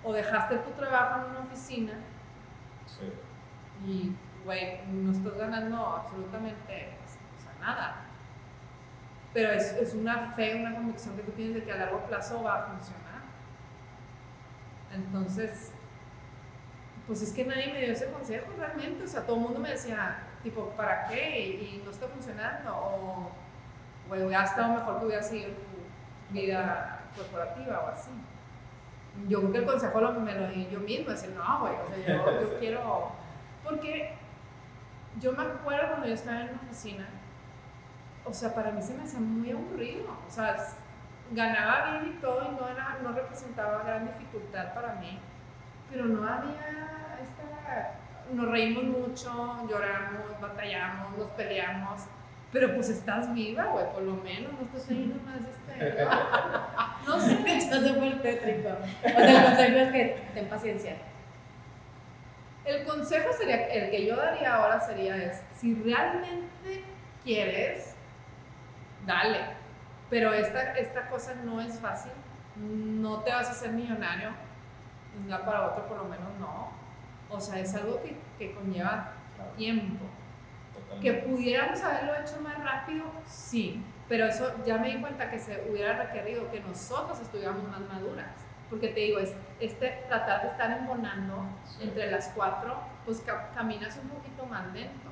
[0.05, 1.93] o dejaste tu trabajo en una oficina
[2.87, 3.13] Sí.
[3.85, 4.13] y,
[4.47, 7.97] güey, no estás ganando absolutamente o sea, nada.
[9.35, 12.43] Pero es, es una fe, una convicción que tú tienes de que a largo plazo
[12.43, 13.21] va a funcionar.
[14.95, 15.73] Entonces,
[17.07, 19.05] pues es que nadie me dio ese consejo realmente.
[19.05, 21.41] O sea, todo el mundo me decía, tipo, ¿para qué?
[21.41, 22.75] Y, y no está funcionando.
[22.75, 23.31] O,
[24.09, 28.11] güey, hubiera estado mejor que hubiera seguido tu vida corporativa o así.
[29.29, 31.87] Yo creo que el consejo lo, me lo di yo misma, decir, no, güey, o
[31.89, 33.13] sea, yo, yo quiero.
[33.65, 34.16] Porque
[35.21, 37.07] yo me acuerdo cuando yo estaba en la oficina,
[38.25, 40.07] o sea, para mí se me hacía muy aburrido.
[40.27, 40.57] O sea,
[41.31, 45.19] ganaba bien y todo y no, era, no representaba gran dificultad para mí,
[45.91, 48.01] pero no había esta.
[48.33, 52.03] Nos reímos mucho, lloramos, batallamos, nos peleamos.
[52.53, 56.05] Pero pues estás viva, güey, por lo menos, no estás ahí nomás, este,
[57.07, 58.69] no sé, Está súper tétrico.
[59.05, 60.97] O sea, el consejo es que ten paciencia.
[62.67, 66.83] El consejo sería, el que yo daría ahora sería es, si realmente
[67.23, 67.95] quieres,
[69.07, 69.39] dale.
[70.11, 72.13] Pero esta, esta cosa no es fácil,
[72.57, 74.31] no te vas a hacer millonario,
[75.13, 76.71] de un día para otro por lo menos no.
[77.29, 80.05] O sea, es algo que, que conlleva Claro, tiempo.
[80.73, 81.01] totalmente.
[81.03, 83.83] Que pudiéramos haberlo hecho más rápido, sí.
[84.09, 88.31] Pero eso ya me di cuenta que se hubiera requerido que nosotros estuviéramos más maduras.
[88.71, 91.85] Porque te digo, es este, tratar de estar embonando Sí.
[91.85, 95.09] entre las cuatro, pues ca- caminas un poquito más lento.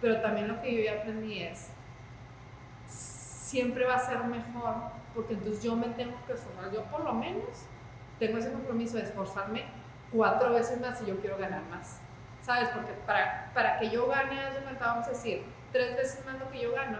[0.00, 1.70] Pero también lo que yo ya aprendí es,
[2.86, 4.74] siempre va a ser mejor,
[5.14, 6.70] porque entonces yo me tengo que esforzar.
[6.72, 7.66] Yo por lo menos
[8.18, 9.64] tengo ese compromiso de esforzarme
[10.12, 12.00] cuatro veces más si yo quiero ganar más.
[12.42, 12.68] ¿Sabes?
[12.70, 14.36] Porque para, para que yo gane,
[14.80, 16.98] vamos a decir, tres veces más lo que yo gano,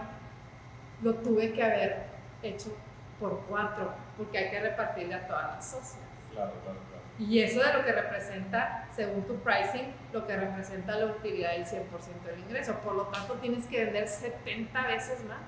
[1.03, 2.07] lo tuve que haber
[2.43, 2.77] hecho
[3.21, 6.03] por cuatro, porque hay que repartirle a todas las socias.
[6.33, 6.97] Claro, claro, claro.
[7.19, 11.65] Y eso de lo que representa, según tu pricing, lo que representa la utilidad del
[11.65, 12.75] 100% del ingreso.
[12.81, 15.39] Por lo tanto, tienes que vender 70 veces más.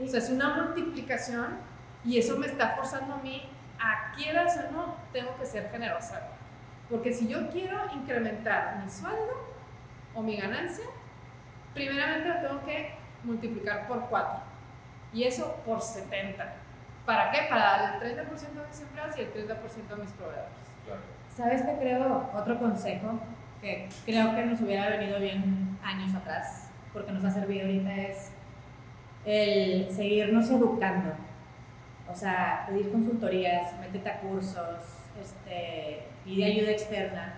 [0.00, 1.58] O sea, es una multiplicación
[2.04, 6.28] y eso me está forzando a mí, a quieras o no, tengo que ser generosa.
[6.88, 9.48] Porque si yo quiero incrementar mi sueldo
[10.14, 10.86] o mi ganancia,
[11.74, 12.94] primeramente lo tengo que
[13.24, 14.40] multiplicar por 4
[15.12, 16.54] y eso por 70.
[17.08, 17.38] ¿Para qué?
[17.48, 19.38] Para dar el 30% de mis empleados y el 30%
[19.88, 20.52] de mis proveedores.
[20.84, 21.00] claro.
[21.34, 22.30] ¿Sabes qué creo?
[22.34, 23.18] Otro consejo
[23.62, 28.32] que creo que nos hubiera venido bien años atrás, porque nos ha servido ahorita, es
[29.24, 31.14] el seguirnos educando.
[32.12, 37.36] O sea, pedir consultorías, métete a cursos, este, pide ayuda externa,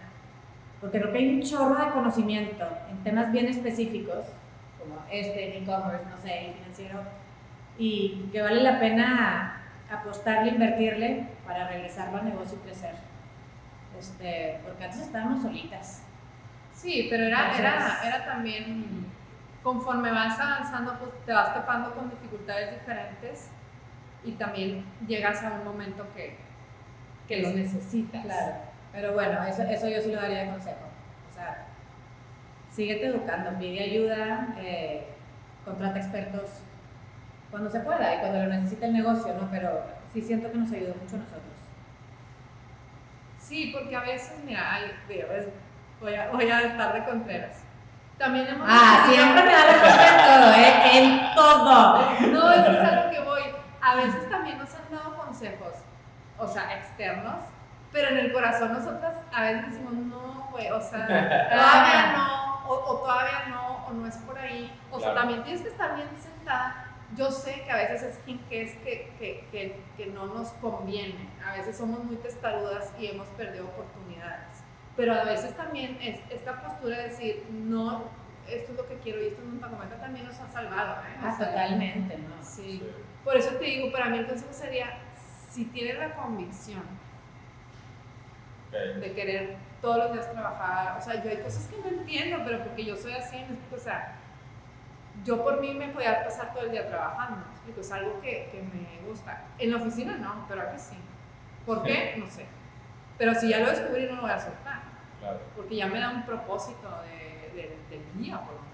[0.81, 4.27] porque creo que hay un chorro de conocimiento en temas bien específicos,
[4.81, 7.03] como este, e-commerce, no sé, el financiero,
[7.79, 9.60] y que vale la pena
[9.91, 12.95] apostarle, invertirle para regresarlo al negocio y crecer.
[13.99, 16.03] Este, porque antes estábamos solitas.
[16.73, 19.07] Sí, pero era, era, Entonces- era también,
[19.63, 23.51] conforme vas avanzando, pues te vas topando con dificultades diferentes
[24.25, 26.39] y también llegas a un momento que,
[27.29, 28.25] que lo necesitas.
[28.25, 28.55] Claro.
[28.93, 30.87] Pero bueno, eso, eso yo sí lo daría de consejo.
[31.31, 31.67] O sea,
[32.71, 35.07] síguete educando, pide ayuda, eh,
[35.65, 36.63] contrata expertos
[37.51, 39.49] cuando se pueda y cuando lo necesite el negocio, ¿no?
[39.51, 39.83] Pero
[40.13, 41.43] sí siento que nos ayudó mucho a nosotros.
[43.39, 45.49] Sí, porque a veces, mira, ay, es-
[46.01, 47.65] voy, a, voy a estar de Contreras.
[48.19, 50.99] También hemos Ah, siempre me da respuesta en todo, ¿eh?
[50.99, 52.11] En todo.
[52.33, 53.41] No, eso es a lo que voy.
[53.81, 55.73] A veces también nos han dado consejos,
[56.39, 57.45] o sea, externos,
[57.91, 62.97] pero en el corazón nosotras a veces decimos, no, güey, o sea, todavía no, o,
[62.99, 64.71] todavía no, o no es por ahí.
[64.93, 66.87] O sea, también tienes que estar bien sentada.
[67.17, 71.29] Yo sé que a veces es que, es que, que, que, no nos conviene.
[71.45, 74.63] A veces somos muy testarudas y hemos perdido oportunidades.
[74.97, 78.05] Pero a veces también es esta postura de decir, no,
[78.49, 81.03] esto es lo que quiero y esto en un también nos ha salvado.
[81.03, 81.17] ¿eh?
[81.23, 82.43] Ah, totalmente, ¿no?
[82.43, 82.83] Sí.
[83.25, 84.99] Por eso te digo, para mí el consejo sería,
[85.51, 86.83] si tienes la convicción
[88.71, 92.63] de querer todos los días trabajar, o sea, yo hay cosas que no entiendo, pero
[92.63, 93.45] porque yo soy así,
[93.75, 94.17] o sea,
[95.25, 97.45] yo por mí me podía pasar todo el día trabajando,
[97.79, 99.45] es algo que, que, me gusta.
[99.59, 100.97] En la oficina no, pero aquí sí.
[101.67, 102.15] ¿Por qué?
[102.19, 102.47] No sé.
[103.19, 104.81] Pero si ya lo descubrí, no lo voy a soltar.
[105.21, 105.41] Claro.
[105.55, 108.71] Porque ya me da un propósito de, de, del día, por lo menos.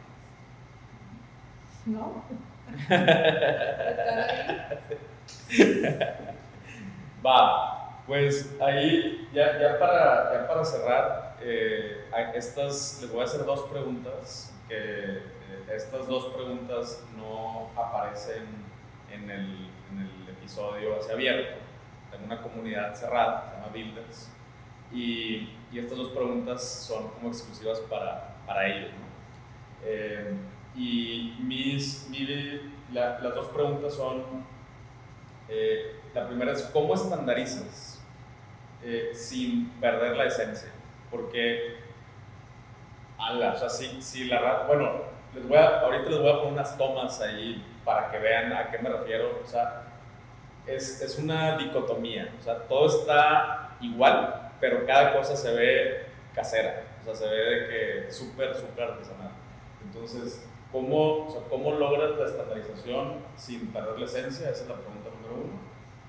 [1.87, 2.25] ¿No?
[7.25, 13.45] Va, pues ahí, ya, ya, para, ya para cerrar, eh, estas, les voy a hacer
[13.45, 15.23] dos preguntas, que
[15.73, 18.47] estas dos preguntas no aparecen
[19.11, 19.67] en el,
[20.29, 21.59] episodio hacia abierto.
[22.11, 24.31] Tengo una comunidad cerrada, se llama Builders,
[24.93, 28.91] y, estas dos preguntas son como exclusivas para, para ellos.
[29.85, 30.35] Eh,
[30.77, 32.09] y mis,
[32.93, 34.23] las dos preguntas son,
[35.49, 38.03] eh, la primera es, ¿cómo estandarizas
[38.83, 40.71] eh, sin perder la esencia?
[41.11, 41.77] Porque,
[43.19, 46.53] ala, o sea, si, si la, bueno, les voy a, ahorita les voy a poner
[46.53, 49.85] unas tomas ahí para que vean a qué me refiero, o sea,
[50.67, 56.83] es, es una dicotomía, o sea, todo está igual, pero cada cosa se ve casera,
[57.03, 59.31] o sea, se ve de que súper, súper artesanal.
[59.85, 64.51] Entonces, ¿Cómo, o sea, ¿Cómo logras la estandarización sin perder la esencia?
[64.51, 65.61] Esa es la pregunta número uno.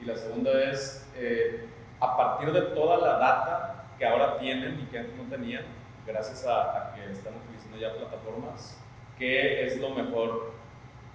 [0.01, 1.69] Y la segunda es, eh,
[1.99, 5.63] a partir de toda la data que ahora tienen y que antes no tenían,
[6.05, 8.83] gracias a, que están utilizando ya plataformas,
[9.17, 10.53] ¿qué es lo mejor?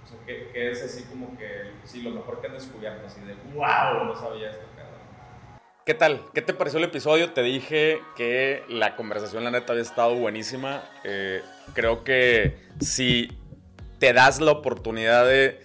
[0.03, 3.05] O sea, ¿qué, ¿qué, es así como que, sí, lo mejor que han descubierto?
[3.05, 4.63] Así de, wow, no sabía esto.
[5.85, 6.21] ¿Qué tal?
[6.33, 7.33] ¿Qué te pareció el episodio?
[7.33, 10.81] Te dije que la conversación, la neta, había estado buenísima.
[11.03, 11.41] Eh,
[11.73, 13.27] creo que si
[13.99, 15.59] te das la oportunidad de,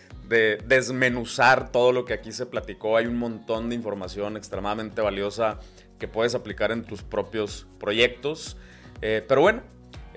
[0.66, 2.96] desmenuzar todo lo que aquí se platicó.
[2.96, 5.60] Hay un montón de información extremadamente valiosa
[6.00, 8.56] que puedes aplicar en tus propios proyectos.
[9.00, 9.62] Eh, pero bueno,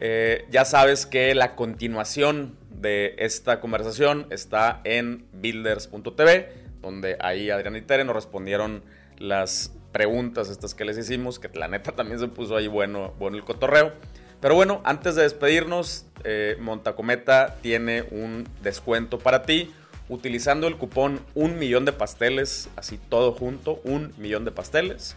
[0.04, 7.76] eh, ya sabes que la continuación de esta conversación está en builders.tv, donde ahí Adrián
[7.76, 8.84] y Tere nos respondieron
[9.20, 13.38] las preguntas estas que les hicimos, que la neta también se puso ahí bueno, bueno
[13.38, 13.94] el cotorreo.
[14.42, 19.72] Pero bueno, antes de despedirnos, eh, Montacometa tiene un descuento para ti.
[20.10, 25.16] Utilizando el cupón un millón de pasteles, así todo junto, un millón de pasteles,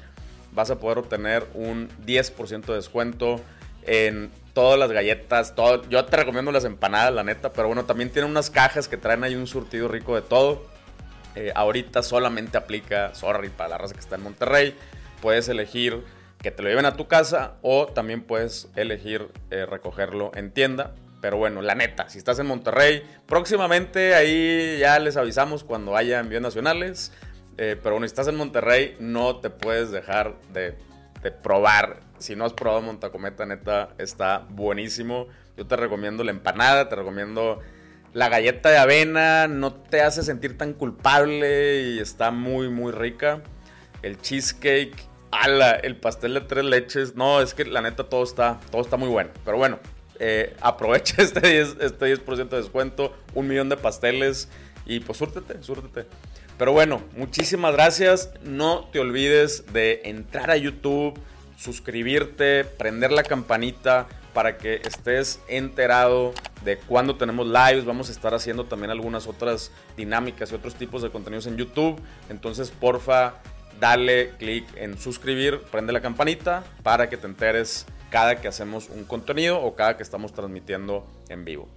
[0.53, 3.41] vas a poder obtener un 10% de descuento
[3.87, 5.55] en todas las galletas.
[5.55, 5.87] Todo.
[5.91, 9.25] Yo te recomiendo las empanadas, la neta, pero bueno, también tiene unas cajas que traen
[9.25, 10.65] ahí un surtido rico de todo.
[11.35, 14.75] Eh, ahorita solamente aplica, sorry, para la raza que está en Monterrey.
[15.21, 16.03] Puedes elegir
[16.41, 20.95] que te lo lleven a tu casa o también puedes elegir eh, recogerlo en tienda.
[21.21, 26.21] Pero bueno, la neta, si estás en Monterrey, próximamente ahí ya les avisamos cuando haya
[26.21, 27.13] envíos nacionales.
[27.57, 30.77] Eh, pero bueno, si estás en Monterrey, no te puedes dejar de,
[31.23, 32.01] de probar.
[32.25, 35.27] Si no has probado Montacometa, neta, está buenísimo.
[35.59, 37.61] Yo te recomiendo la empanada, te recomiendo
[38.15, 43.43] la galleta de avena, no te hace sentir tan culpable y está muy, muy rica.
[44.01, 44.97] El cheesecake
[45.33, 47.15] ala, el pastel de tres leches.
[47.15, 49.29] No, es que la neta todo está, todo está muy bueno.
[49.45, 49.79] Pero bueno,
[50.19, 54.49] eh, aprovecha este 10%, este 10 de descuento, un millón de pasteles
[54.87, 56.07] y pues súrtete, súrtete.
[56.57, 58.31] Pero bueno, muchísimas gracias.
[58.43, 61.21] No te olvides de entrar a YouTube,
[61.65, 66.35] suscribirte, prender la campanita para que estés enterado
[66.65, 67.85] de cuando tenemos lives.
[67.85, 72.01] Vamos a estar haciendo también algunas otras dinámicas y otros tipos de contenidos en YouTube.
[72.29, 73.35] Entonces, porfa,
[73.81, 79.05] dale clic en suscribir, prende la campanita para que te enteres cada que hacemos un
[79.05, 81.69] contenido o cada que estamos transmitiendo en vivo.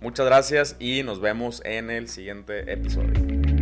[0.00, 3.55] Muchas gracias y nos vemos en el siguiente episodio.